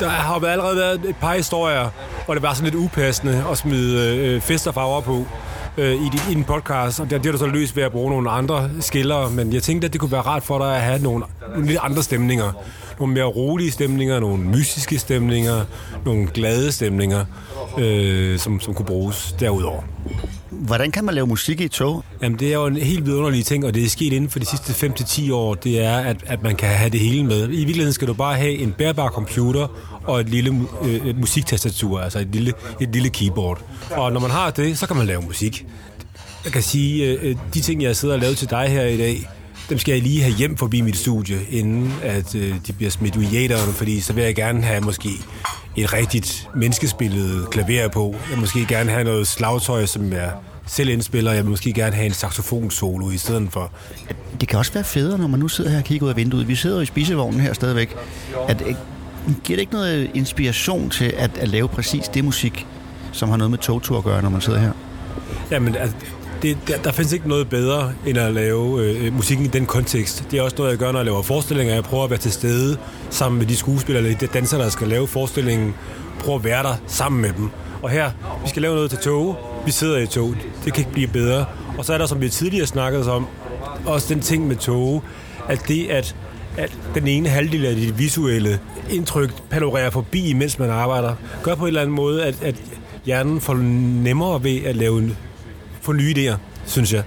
der 0.00 0.08
har 0.08 0.40
jo 0.40 0.46
allerede 0.46 0.76
været 0.76 1.00
et 1.08 1.16
par 1.16 1.34
historier, 1.34 1.88
hvor 2.24 2.34
det 2.34 2.42
var 2.42 2.54
sådan 2.54 2.64
lidt 2.64 2.74
upassende 2.74 3.44
at 3.50 3.58
smide 3.58 4.16
øh, 4.16 4.40
fest 4.40 4.66
og 4.66 4.74
farver 4.74 5.00
på 5.00 5.24
øh, 5.78 5.92
i, 5.94 6.08
din- 6.12 6.20
i 6.30 6.34
en 6.34 6.44
podcast. 6.44 7.00
Og 7.00 7.10
det 7.10 7.24
har 7.24 7.32
du 7.32 7.38
så 7.38 7.46
løst 7.46 7.76
ved 7.76 7.82
at 7.82 7.92
bruge 7.92 8.10
nogle 8.10 8.30
andre 8.30 8.70
skiller. 8.80 9.28
Men 9.30 9.52
jeg 9.52 9.62
tænkte, 9.62 9.86
at 9.86 9.92
det 9.92 10.00
kunne 10.00 10.12
være 10.12 10.20
rart 10.20 10.42
for 10.42 10.58
dig 10.58 10.76
at 10.76 10.82
have 10.82 11.02
nogle, 11.02 11.24
nogle 11.52 11.66
lidt 11.66 11.78
andre 11.82 12.02
stemninger. 12.02 12.52
Nogle 12.98 13.14
mere 13.14 13.24
rolige 13.24 13.70
stemninger, 13.70 14.20
nogle 14.20 14.38
mystiske 14.44 14.98
stemninger, 14.98 15.64
nogle 16.04 16.26
glade 16.26 16.72
stemninger, 16.72 17.24
øh, 17.78 18.38
som, 18.38 18.60
som 18.60 18.74
kunne 18.74 18.86
bruges 18.86 19.34
derudover. 19.40 19.82
Hvordan 20.60 20.90
kan 20.90 21.04
man 21.04 21.14
lave 21.14 21.26
musik 21.26 21.60
i 21.60 21.64
et 21.64 21.70
tog? 21.70 22.04
Jamen, 22.22 22.38
det 22.38 22.48
er 22.48 22.52
jo 22.52 22.66
en 22.66 22.76
helt 22.76 23.06
vidunderlig 23.06 23.46
ting, 23.46 23.66
og 23.66 23.74
det 23.74 23.84
er 23.84 23.88
sket 23.88 24.12
inden 24.12 24.30
for 24.30 24.38
de 24.38 24.46
sidste 24.46 24.86
5-10 24.86 25.32
år, 25.32 25.54
det 25.54 25.84
er, 25.84 25.96
at, 25.96 26.16
at 26.26 26.42
man 26.42 26.56
kan 26.56 26.68
have 26.68 26.90
det 26.90 27.00
hele 27.00 27.24
med. 27.24 27.44
I 27.44 27.64
virkeligheden 27.64 27.92
skal 27.92 28.08
du 28.08 28.14
bare 28.14 28.36
have 28.36 28.52
en 28.52 28.72
bærbar 28.72 29.08
computer 29.08 29.66
og 30.04 30.20
et 30.20 30.28
lille 30.28 30.66
øh, 30.82 31.06
et 31.06 31.18
musiktastatur, 31.18 32.00
altså 32.00 32.18
et 32.18 32.28
lille, 32.32 32.52
et 32.80 32.88
lille 32.88 33.10
keyboard. 33.10 33.64
Og 33.90 34.12
når 34.12 34.20
man 34.20 34.30
har 34.30 34.50
det, 34.50 34.78
så 34.78 34.86
kan 34.86 34.96
man 34.96 35.06
lave 35.06 35.22
musik. 35.22 35.66
Jeg 36.44 36.52
kan 36.52 36.62
sige, 36.62 37.06
øh, 37.06 37.18
øh 37.22 37.36
de 37.54 37.60
ting, 37.60 37.82
jeg 37.82 37.96
sidder 37.96 38.14
og 38.14 38.20
laver 38.20 38.34
til 38.34 38.50
dig 38.50 38.68
her 38.68 38.84
i 38.84 38.96
dag, 38.96 39.28
dem 39.70 39.78
skal 39.78 39.92
jeg 39.92 40.02
lige 40.02 40.22
have 40.22 40.34
hjem 40.34 40.56
forbi 40.56 40.80
mit 40.80 40.96
studie, 40.96 41.38
inden 41.50 41.92
at 42.02 42.34
øh, 42.34 42.54
de 42.66 42.72
bliver 42.72 42.90
smidt 42.90 43.16
ud 43.16 43.22
i 43.22 43.26
jæderne, 43.26 43.72
fordi 43.72 44.00
så 44.00 44.12
vil 44.12 44.24
jeg 44.24 44.34
gerne 44.34 44.62
have 44.62 44.80
måske 44.80 45.08
et 45.76 45.92
rigtigt 45.92 46.48
menneskespillet 46.54 47.50
klaver 47.50 47.88
på. 47.88 48.16
Jeg 48.22 48.30
vil 48.30 48.40
måske 48.40 48.66
gerne 48.66 48.90
have 48.90 49.04
noget 49.04 49.26
slagtøj, 49.26 49.86
som 49.86 50.12
jeg 50.12 50.32
selv 50.66 50.88
indspiller. 50.88 51.32
Jeg 51.32 51.42
vil 51.42 51.50
måske 51.50 51.72
gerne 51.72 51.96
have 51.96 52.06
en 52.06 52.12
saxofonsolo 52.12 53.10
i 53.10 53.16
stedet 53.16 53.48
for. 53.50 53.72
Det 54.40 54.48
kan 54.48 54.58
også 54.58 54.72
være 54.72 54.84
federe, 54.84 55.18
når 55.18 55.26
man 55.26 55.40
nu 55.40 55.48
sidder 55.48 55.70
her 55.70 55.78
og 55.78 55.84
kigger 55.84 56.06
ud 56.06 56.10
af 56.10 56.16
vinduet. 56.16 56.48
Vi 56.48 56.54
sidder 56.54 56.76
jo 56.76 56.82
i 56.82 56.86
spisevognen 56.86 57.40
her 57.40 57.52
stadigvæk. 57.52 57.96
At, 58.48 58.62
øh, 58.66 58.74
giver 59.44 59.56
det 59.56 59.60
ikke 59.60 59.72
noget 59.72 60.10
inspiration 60.14 60.90
til 60.90 61.14
at, 61.16 61.38
at 61.38 61.48
lave 61.48 61.68
præcis 61.68 62.08
det 62.08 62.24
musik, 62.24 62.66
som 63.12 63.28
har 63.28 63.36
noget 63.36 63.50
med 63.50 63.58
togtur 63.58 63.98
at 63.98 64.04
gøre, 64.04 64.22
når 64.22 64.30
man 64.30 64.40
sidder 64.40 64.58
her? 64.58 64.72
Jamen, 65.50 65.76
altså, 65.76 65.96
det, 66.42 66.58
der, 66.68 66.78
der 66.82 66.92
findes 66.92 67.12
ikke 67.12 67.28
noget 67.28 67.48
bedre, 67.48 67.92
end 68.06 68.18
at 68.18 68.34
lave 68.34 68.84
øh, 68.84 69.12
musikken 69.12 69.46
i 69.46 69.48
den 69.48 69.66
kontekst. 69.66 70.24
Det 70.30 70.38
er 70.38 70.42
også 70.42 70.56
noget, 70.58 70.70
jeg 70.70 70.78
gør, 70.78 70.92
når 70.92 70.98
jeg 70.98 71.06
laver 71.06 71.22
forestillinger. 71.22 71.74
Jeg 71.74 71.84
prøver 71.84 72.04
at 72.04 72.10
være 72.10 72.18
til 72.18 72.32
stede 72.32 72.78
sammen 73.10 73.38
med 73.38 73.46
de 73.46 73.56
skuespillere 73.56 74.04
eller 74.04 74.18
de 74.18 74.26
dansere, 74.26 74.62
der 74.62 74.68
skal 74.68 74.88
lave 74.88 75.06
forestillingen. 75.06 75.74
Prøver 76.20 76.38
at 76.38 76.44
være 76.44 76.62
der 76.62 76.74
sammen 76.86 77.20
med 77.22 77.32
dem. 77.32 77.48
Og 77.82 77.90
her, 77.90 78.10
vi 78.42 78.48
skal 78.48 78.62
lave 78.62 78.74
noget 78.74 78.90
til 78.90 78.98
tog. 78.98 79.36
Vi 79.66 79.70
sidder 79.70 79.98
i 79.98 80.06
tog. 80.06 80.34
Det 80.64 80.72
kan 80.72 80.80
ikke 80.80 80.92
blive 80.92 81.08
bedre. 81.08 81.44
Og 81.78 81.84
så 81.84 81.94
er 81.94 81.98
der, 81.98 82.06
som 82.06 82.20
vi 82.20 82.28
tidligere 82.28 82.66
snakkede 82.66 83.12
om, 83.12 83.26
også 83.86 84.14
den 84.14 84.22
ting 84.22 84.46
med 84.48 84.56
tog, 84.56 85.02
at 85.48 85.68
det, 85.68 85.86
at, 85.88 86.16
at 86.56 86.78
den 86.94 87.06
ene 87.06 87.28
halvdel 87.28 87.66
af 87.66 87.74
det 87.74 87.98
visuelle 87.98 88.60
indtryk 88.90 89.30
panorerer 89.50 89.90
forbi, 89.90 90.32
mens 90.32 90.58
man 90.58 90.70
arbejder, 90.70 91.14
gør 91.42 91.54
på 91.54 91.64
en 91.64 91.68
eller 91.68 91.80
anden 91.80 91.96
måde, 91.96 92.24
at, 92.24 92.42
at 92.42 92.54
hjernen 93.04 93.40
får 93.40 93.54
nemmere 93.54 94.44
ved 94.44 94.64
at 94.64 94.76
lave 94.76 95.16
få 95.82 95.92
nye 95.92 96.14
idéer, 96.16 96.36
synes 96.66 96.92
jeg. 96.92 97.02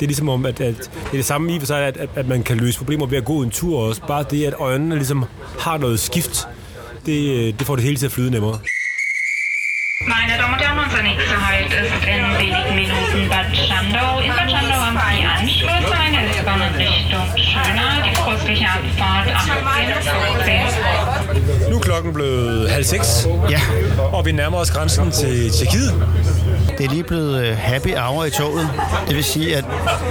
Det 0.00 0.06
er 0.06 0.08
ligesom 0.08 0.28
om, 0.28 0.46
at, 0.46 0.60
at 0.60 0.74
det 0.76 0.88
er 1.12 1.12
det 1.12 1.24
samme 1.24 1.54
i 1.56 1.58
for 1.58 1.66
sig, 1.66 1.86
at, 1.86 1.96
at, 1.96 2.08
at 2.16 2.28
man 2.28 2.42
kan 2.42 2.56
løse 2.56 2.78
problemer 2.78 3.06
ved 3.06 3.18
at 3.18 3.24
gå 3.24 3.42
en 3.42 3.50
tur 3.50 3.80
også. 3.80 4.02
Bare 4.06 4.24
det, 4.30 4.44
at 4.46 4.54
øjnene 4.58 4.94
ligesom 4.96 5.24
har 5.58 5.78
noget 5.78 6.00
skift, 6.00 6.48
det, 7.06 7.30
øh, 7.30 7.54
det 7.58 7.66
får 7.66 7.76
det 7.76 7.84
hele 7.84 7.96
til 7.96 8.06
at 8.06 8.12
flyde 8.12 8.30
nemmere. 8.30 8.58
Meine 10.08 10.32
Damen 10.40 10.54
und 10.54 10.60
Herren, 10.64 10.78
unser 10.84 11.02
nächster 11.02 11.38
Halt 11.48 11.72
ist 11.82 12.04
in 12.14 12.22
wenigen 12.40 12.72
Minuten 12.80 13.20
Bad 13.32 13.46
Schandau. 13.64 14.10
In 14.26 14.30
Bad 14.38 14.48
Schandau 14.52 14.78
haben 14.86 14.98
Sie 15.06 15.20
Anschluss 15.36 15.84
an 15.92 15.98
eine 16.04 16.18
S-Bahn 16.36 16.60
in 16.68 16.74
Richtung 16.86 17.26
Schöner, 17.50 17.90
die 18.06 18.14
fürstliche 18.24 18.66
Abfahrt 18.76 19.26
18.15 19.28 21.70
Nu 21.70 21.76
er 21.76 21.80
klokken 21.80 22.12
blevet 22.12 22.70
halv 22.70 22.84
seks, 22.84 23.26
Ja, 23.50 23.60
og 24.12 24.26
vi 24.26 24.32
nærmer 24.32 24.58
os 24.58 24.70
grænsen 24.70 25.10
til 25.10 25.50
Tjekkiet 25.50 25.94
det 26.80 26.86
er 26.86 26.90
lige 26.90 27.02
blevet 27.04 27.44
øh, 27.44 27.56
happy 27.58 27.96
hour 27.96 28.24
i 28.24 28.30
toget. 28.30 28.68
Det 29.08 29.16
vil 29.16 29.24
sige, 29.24 29.56
at 29.56 29.64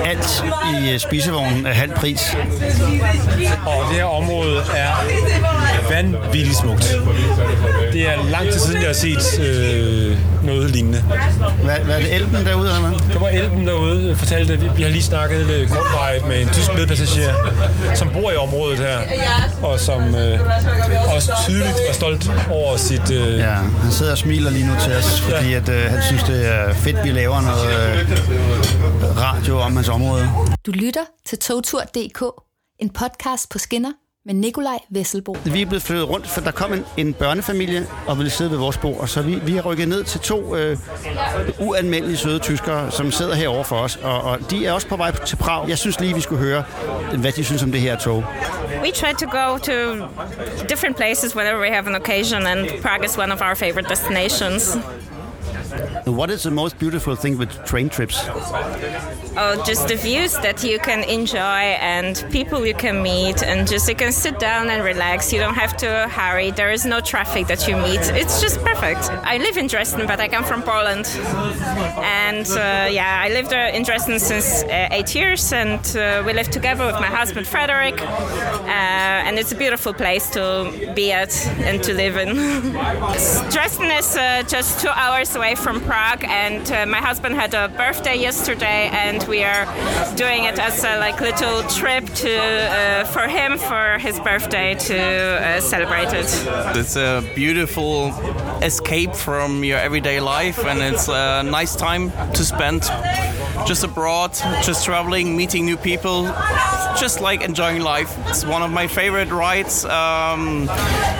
alt 0.05 0.43
i 0.73 0.89
øh, 0.93 0.99
spisevognen 0.99 1.65
er 1.65 1.73
halv 1.73 1.91
pris. 1.91 2.35
Og 3.65 3.83
det 3.89 3.95
her 3.97 4.03
område 4.05 4.61
er 4.75 4.91
vanvittigt 5.89 6.57
smukt. 6.57 6.97
Det 7.93 8.01
er 8.01 8.29
lang 8.31 8.51
tid 8.51 8.59
siden, 8.59 8.77
jeg 8.81 8.87
har 8.87 8.93
set 8.93 9.39
øh, 9.39 10.17
noget 10.43 10.71
lignende. 10.71 11.03
Hvad, 11.63 11.75
hvad 11.83 11.95
er 11.95 11.99
det, 11.99 12.15
Elben 12.15 12.45
derude, 12.45 12.67
eller 12.69 12.79
hvad? 12.89 12.99
Der 13.13 13.19
var 13.19 13.27
Elben 13.27 13.67
derude, 13.67 14.15
fortalte, 14.15 14.53
at 14.53 14.61
vi- 14.61 14.69
vi 14.75 14.83
har 14.83 14.89
lige 14.89 15.03
snakket 15.03 15.49
øh, 15.49 15.69
kortvarigt 15.69 16.27
med 16.27 16.41
en 16.41 16.49
tysk 16.49 16.73
medpassager, 16.75 17.33
som 17.95 18.09
bor 18.09 18.31
i 18.31 18.35
området 18.35 18.79
her, 18.79 18.97
og 19.63 19.79
som 19.79 20.15
øh, 20.15 20.39
også 21.15 21.31
tydeligt 21.43 21.77
er 21.89 21.93
stolt 21.93 22.31
over 22.49 22.77
sit... 22.77 23.11
Øh, 23.11 23.37
Ja, 23.39 23.45
han 23.53 23.91
sidder 23.91 24.11
og 24.11 24.17
smiler 24.17 24.51
lige 24.51 24.65
nu 24.67 24.73
til 24.83 24.93
os, 24.95 25.21
fordi 25.21 25.53
at, 25.53 25.69
øh, 25.69 25.91
han 25.91 26.01
synes, 26.07 26.23
det 26.23 26.47
er 26.55 26.58
fedt, 26.73 26.97
vi 27.03 27.09
laver 27.11 27.41
noget 27.41 27.99
øh, 27.99 29.17
radio 29.17 29.59
om 29.59 29.75
hans 29.75 29.89
område. 29.89 30.29
Du 30.65 30.71
lytter 30.71 31.01
til 31.25 31.39
togtur.dk, 31.39 32.23
en 32.79 32.89
podcast 32.89 33.49
på 33.49 33.57
skinner, 33.57 33.91
med 34.25 34.33
Nikolaj 34.33 34.77
Vesselbo. 34.89 35.35
Vi 35.45 35.61
er 35.61 35.65
blevet 35.65 35.83
flyttet 35.83 36.09
rundt, 36.09 36.27
for 36.27 36.41
der 36.41 36.51
kom 36.51 36.73
en, 36.73 36.85
en 36.97 37.13
børnefamilie 37.13 37.87
og 38.07 38.17
ville 38.17 38.29
sidde 38.29 38.51
ved 38.51 38.57
vores 38.57 38.77
bord, 38.77 39.07
så 39.07 39.21
vi, 39.21 39.35
vi 39.35 39.55
har 39.55 39.61
rykket 39.61 39.87
ned 39.87 40.03
til 40.03 40.19
to 40.19 40.55
øh, 40.55 40.77
uanmeldelige 41.59 42.17
søde 42.17 42.39
tyskere, 42.39 42.91
som 42.91 43.11
sidder 43.11 43.35
herovre 43.35 43.63
for 43.63 43.75
os, 43.75 43.95
og, 44.03 44.21
og 44.21 44.51
de 44.51 44.65
er 44.65 44.71
også 44.71 44.87
på 44.87 44.95
vej 44.95 45.11
til 45.25 45.35
Prag. 45.35 45.69
Jeg 45.69 45.77
synes 45.77 45.99
lige, 45.99 46.15
vi 46.15 46.21
skulle 46.21 46.43
høre, 46.45 46.63
hvad 47.17 47.31
de 47.31 47.43
synes 47.43 47.63
om 47.63 47.71
det 47.71 47.81
her 47.81 47.97
tog. 47.97 48.23
We 48.81 48.91
try 48.91 49.13
to 49.19 49.25
go 49.31 49.57
to 49.57 49.73
different 50.69 50.97
places 50.97 51.35
whenever 51.35 51.61
we 51.61 51.69
have 51.69 51.87
an 51.87 51.95
occasion, 51.95 52.47
and 52.47 52.67
Prague 52.81 53.05
is 53.05 53.17
one 53.17 53.33
of 53.33 53.41
our 53.41 53.55
favorite 53.55 53.89
destinations. 53.89 54.77
What 56.05 56.29
is 56.29 56.43
the 56.43 56.51
most 56.51 56.79
beautiful 56.79 57.15
thing 57.15 57.37
with 57.37 57.51
train 57.65 57.89
trips? 57.89 58.17
Oh, 59.37 59.63
just 59.65 59.87
the 59.87 59.95
views 59.95 60.33
that 60.39 60.63
you 60.63 60.79
can 60.79 61.03
enjoy 61.03 61.77
and 61.79 62.25
people 62.31 62.65
you 62.65 62.73
can 62.73 63.01
meet, 63.03 63.43
and 63.43 63.67
just 63.67 63.87
you 63.87 63.95
can 63.95 64.11
sit 64.11 64.39
down 64.39 64.69
and 64.69 64.83
relax. 64.83 65.31
You 65.31 65.39
don't 65.39 65.55
have 65.55 65.77
to 65.77 66.07
hurry. 66.09 66.51
There 66.51 66.71
is 66.71 66.85
no 66.85 66.99
traffic 66.99 67.47
that 67.47 67.67
you 67.67 67.75
meet. 67.77 68.01
It's 68.21 68.41
just 68.41 68.59
perfect. 68.65 69.09
I 69.23 69.37
live 69.37 69.57
in 69.57 69.67
Dresden, 69.67 70.07
but 70.07 70.19
I 70.19 70.27
come 70.27 70.43
from 70.43 70.63
Poland, 70.63 71.05
and 72.03 72.47
uh, 72.49 72.89
yeah, 72.91 73.21
I 73.23 73.29
lived 73.29 73.53
uh, 73.53 73.71
in 73.75 73.83
Dresden 73.83 74.19
since 74.19 74.63
uh, 74.63 74.87
eight 74.91 75.13
years, 75.13 75.53
and 75.53 75.79
uh, 75.95 76.23
we 76.25 76.33
live 76.33 76.49
together 76.49 76.85
with 76.85 76.95
my 76.95 77.07
husband 77.07 77.45
Frederick, 77.45 78.01
uh, 78.01 79.27
and 79.27 79.37
it's 79.37 79.51
a 79.51 79.55
beautiful 79.55 79.93
place 79.93 80.29
to 80.31 80.91
be 80.95 81.11
at 81.11 81.33
and 81.59 81.83
to 81.83 81.93
live 81.93 82.17
in. 82.17 82.35
Dresden 83.51 83.91
is 83.91 84.17
uh, 84.17 84.43
just 84.47 84.81
two 84.81 84.89
hours 84.89 85.35
away 85.35 85.55
from 85.55 85.68
Prague, 85.77 86.23
and 86.25 86.71
uh, 86.71 86.85
my 86.85 86.97
husband 86.97 87.35
had 87.35 87.53
a 87.53 87.67
birthday 87.69 88.15
yesterday, 88.15 88.89
and 88.91 89.21
we 89.27 89.43
are 89.43 89.65
doing 90.15 90.45
it 90.45 90.57
as 90.57 90.83
a 90.83 90.97
like 90.99 91.21
little 91.21 91.61
trip 91.63 92.05
to 92.23 92.33
uh, 92.37 93.03
for 93.05 93.27
him 93.27 93.57
for 93.57 93.99
his 93.99 94.19
birthday 94.19 94.73
to 94.73 94.97
uh, 94.97 95.61
celebrate 95.61 96.11
it. 96.13 96.29
It's 96.75 96.95
a 96.95 97.21
beautiful 97.35 98.07
escape 98.63 99.13
from 99.13 99.63
your 99.63 99.77
everyday 99.77 100.19
life, 100.19 100.65
and 100.65 100.79
it's 100.81 101.07
a 101.07 101.43
nice 101.43 101.75
time 101.75 102.11
to 102.33 102.43
spend 102.43 102.83
just 103.67 103.83
abroad, 103.83 104.31
just 104.63 104.85
traveling, 104.85 105.37
meeting 105.37 105.65
new 105.65 105.77
people, 105.77 106.23
just 106.99 107.21
like 107.21 107.41
enjoying 107.43 107.81
life. 107.81 108.17
It's 108.29 108.45
one 108.45 108.61
of 108.61 108.71
my 108.71 108.87
favorite 108.87 109.31
rides. 109.31 109.85
Um, 109.85 110.69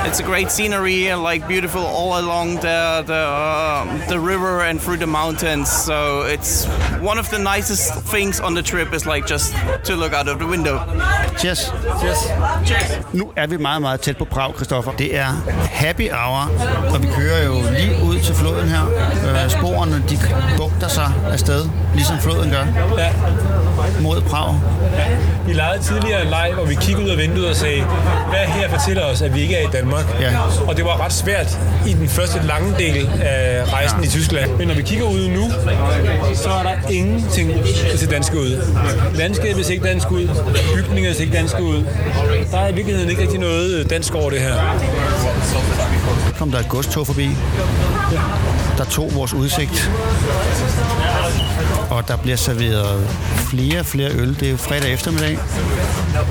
it's 0.06 0.20
a 0.20 0.24
great 0.24 0.50
scenery, 0.52 1.08
and 1.12 1.24
like 1.24 1.48
beautiful 1.48 1.82
all 1.82 2.20
along 2.20 2.56
the 2.56 3.04
the, 3.06 3.14
uh, 3.14 4.08
the 4.08 4.20
river 4.20 4.62
and 4.62 4.82
through 4.82 4.98
the 4.98 5.08
mountains. 5.08 5.70
So 5.72 6.22
it's 6.34 6.66
one 7.02 7.20
of 7.20 7.30
the 7.30 7.40
nicest 7.40 7.94
things 8.12 8.40
on 8.40 8.54
the 8.56 8.62
trip 8.64 8.94
is 8.94 9.06
like 9.06 9.28
just 9.28 9.54
to 9.84 9.96
look 9.96 10.14
out 10.14 10.28
of 10.28 10.40
the 10.40 10.48
window. 10.48 10.80
Cheers. 11.38 11.72
Cheers. 12.02 12.18
Cheers. 12.66 13.06
Nu 13.14 13.32
er 13.36 13.48
vi 13.48 13.58
meget, 13.58 13.82
meget 13.82 14.02
tæt 14.02 14.18
på 14.18 14.26
Prag, 14.26 14.54
Christoffer. 14.56 14.92
Det 14.92 15.16
er 15.16 15.28
happy 15.72 16.10
hour, 16.12 16.50
og 16.94 17.02
vi 17.04 17.08
kører 17.16 17.46
jo 17.46 17.54
lige 17.72 18.04
ud 18.04 18.20
til 18.20 18.36
floden 18.36 18.68
her. 18.70 18.86
Øh, 19.44 19.52
sporene, 19.52 20.04
de 20.10 20.20
bugter 20.58 20.88
sig 20.88 21.12
afsted, 21.32 21.70
ligesom 21.94 22.20
floden 22.30 22.52
gør, 22.52 22.66
Ja. 22.98 23.69
Mod 24.02 24.22
Prag. 24.22 24.60
Vi 25.48 25.54
legede 25.54 25.84
tidligere 25.84 26.22
en 26.22 26.30
leg, 26.30 26.52
hvor 26.54 26.66
vi 26.66 26.76
kiggede 26.82 27.06
ud 27.06 27.10
af 27.10 27.18
vinduet 27.18 27.50
og 27.50 27.56
sagde, 27.56 27.82
hvad 28.30 28.40
her 28.40 28.70
fortæller 28.70 29.04
os, 29.04 29.22
at 29.22 29.36
vi 29.36 29.42
ikke 29.42 29.56
er 29.56 29.68
i 29.68 29.72
Danmark? 29.72 30.06
Ja. 30.22 30.32
Og 30.68 30.78
det 30.78 30.86
var 30.86 31.06
ret 31.06 31.14
svært 31.14 31.60
i 31.88 31.94
den 31.94 32.08
første 32.08 32.48
lange 32.48 32.76
del 32.80 33.10
af 33.22 33.74
rejsen 33.74 34.00
ja. 34.00 34.06
i 34.06 34.10
Tyskland. 34.10 34.52
Men 34.58 34.68
når 34.68 34.76
vi 34.76 34.82
kigger 34.82 35.06
ud 35.06 35.28
nu, 35.28 35.52
så 36.36 36.50
er 36.50 36.64
der 36.64 36.90
ingenting, 36.90 37.54
der 37.92 37.98
ser 37.98 38.08
dansk 38.08 38.34
ud. 38.34 38.62
Landskabet 39.14 39.66
ser 39.66 39.74
ikke 39.74 39.88
dansk 39.88 40.12
ud. 40.12 40.30
Bygninger 40.76 41.14
ser 41.14 41.22
ikke 41.22 41.34
dansk 41.34 41.60
ud. 41.60 41.84
Der 42.52 42.60
er 42.60 42.68
i 42.68 42.74
virkeligheden 42.74 43.10
ikke 43.10 43.22
rigtig 43.22 43.40
noget 43.40 43.90
dansk 43.90 44.16
over 44.16 44.30
det 44.30 44.40
her. 44.40 44.54
kom 46.38 46.52
der 46.52 46.60
et 46.60 46.70
godstog 46.70 47.08
forbi, 47.08 47.30
der 48.78 48.84
tog 48.84 49.16
vores 49.16 49.34
udsigt. 49.34 49.92
Og 51.90 52.08
der 52.08 52.18
bliver 52.18 52.38
serveret 52.38 53.08
flere 53.50 53.79
og 53.80 53.86
flere 53.86 54.12
øl. 54.12 54.40
Det 54.40 54.44
er 54.44 54.52
jo 54.52 54.58
fredag 54.58 54.94
eftermiddag. 54.94 55.40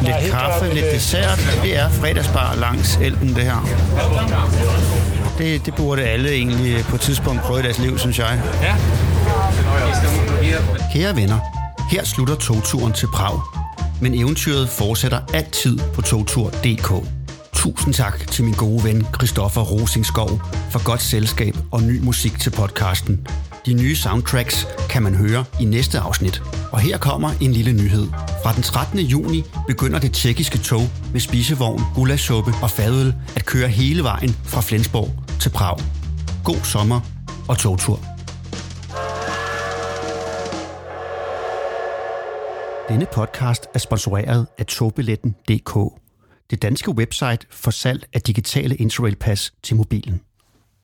Lidt 0.03 0.31
kaffe, 0.31 0.75
lidt 0.75 0.87
øh, 0.87 0.93
dessert. 0.93 1.59
Det 1.63 1.77
er 1.77 1.91
fredagsbar 1.91 2.55
langs 2.55 2.97
Elben, 2.97 3.29
det 3.29 3.45
her. 3.45 3.69
Det, 5.39 5.67
det 5.67 5.75
burde 5.75 6.03
alle 6.03 6.31
egentlig 6.31 6.85
på 6.85 6.95
et 6.95 7.01
tidspunkt 7.01 7.43
prøve 7.43 7.61
i 7.61 7.63
deres 7.63 7.79
liv, 7.79 7.99
synes 7.99 8.19
jeg. 8.19 8.41
Ja. 8.63 8.77
Kære 10.93 11.17
venner, 11.17 11.39
her 11.91 12.05
slutter 12.05 12.35
togturen 12.35 12.93
til 12.93 13.07
Prag. 13.07 13.41
Men 14.01 14.15
eventyret 14.15 14.69
fortsætter 14.69 15.21
altid 15.35 15.79
på 15.95 16.03
togtur.dk. 16.03 16.93
Tusind 17.53 17.95
tak 17.95 18.27
til 18.31 18.45
min 18.45 18.55
gode 18.55 18.85
ven 18.85 19.07
Christoffer 19.15 19.61
Rosingskov 19.61 20.41
for 20.71 20.85
godt 20.85 21.03
selskab 21.03 21.57
og 21.73 21.83
ny 21.83 22.01
musik 22.01 22.41
til 22.41 22.51
podcasten. 22.51 23.27
De 23.67 23.73
nye 23.75 23.97
soundtracks 23.97 24.67
kan 24.91 25.03
man 25.03 25.15
høre 25.15 25.45
i 25.61 25.65
næste 25.65 25.99
afsnit. 25.99 26.43
Og 26.73 26.81
her 26.81 26.99
kommer 26.99 27.31
en 27.41 27.53
lille 27.53 27.73
nyhed. 27.73 28.07
Fra 28.43 28.53
den 28.53 28.63
13. 28.63 28.99
juni 28.99 29.43
begynder 29.67 29.99
det 29.99 30.13
tjekkiske 30.13 30.59
tog 30.59 30.83
med 31.13 31.21
spisevogn, 31.21 31.83
gulaschsuppe 31.95 32.51
og 32.63 32.71
fadøl 32.71 33.15
at 33.37 33.47
køre 33.47 33.69
hele 33.69 34.03
vejen 34.03 34.31
fra 34.31 34.61
Flensborg 34.61 35.09
til 35.41 35.51
Prag. 35.51 35.79
God 36.45 36.65
sommer 36.65 37.01
og 37.49 37.59
togtur. 37.59 38.01
Denne 42.89 43.07
podcast 43.13 43.67
er 43.75 43.79
sponsoreret 43.79 44.47
af 44.59 44.67
togbilletten.dk, 44.67 46.01
det 46.51 46.63
danske 46.63 46.91
website 46.91 47.47
for 47.51 47.71
salg 47.71 48.03
af 48.13 48.21
digitale 48.21 48.77
interrail 48.77 49.17
til 49.63 49.77
mobilen. 49.77 50.21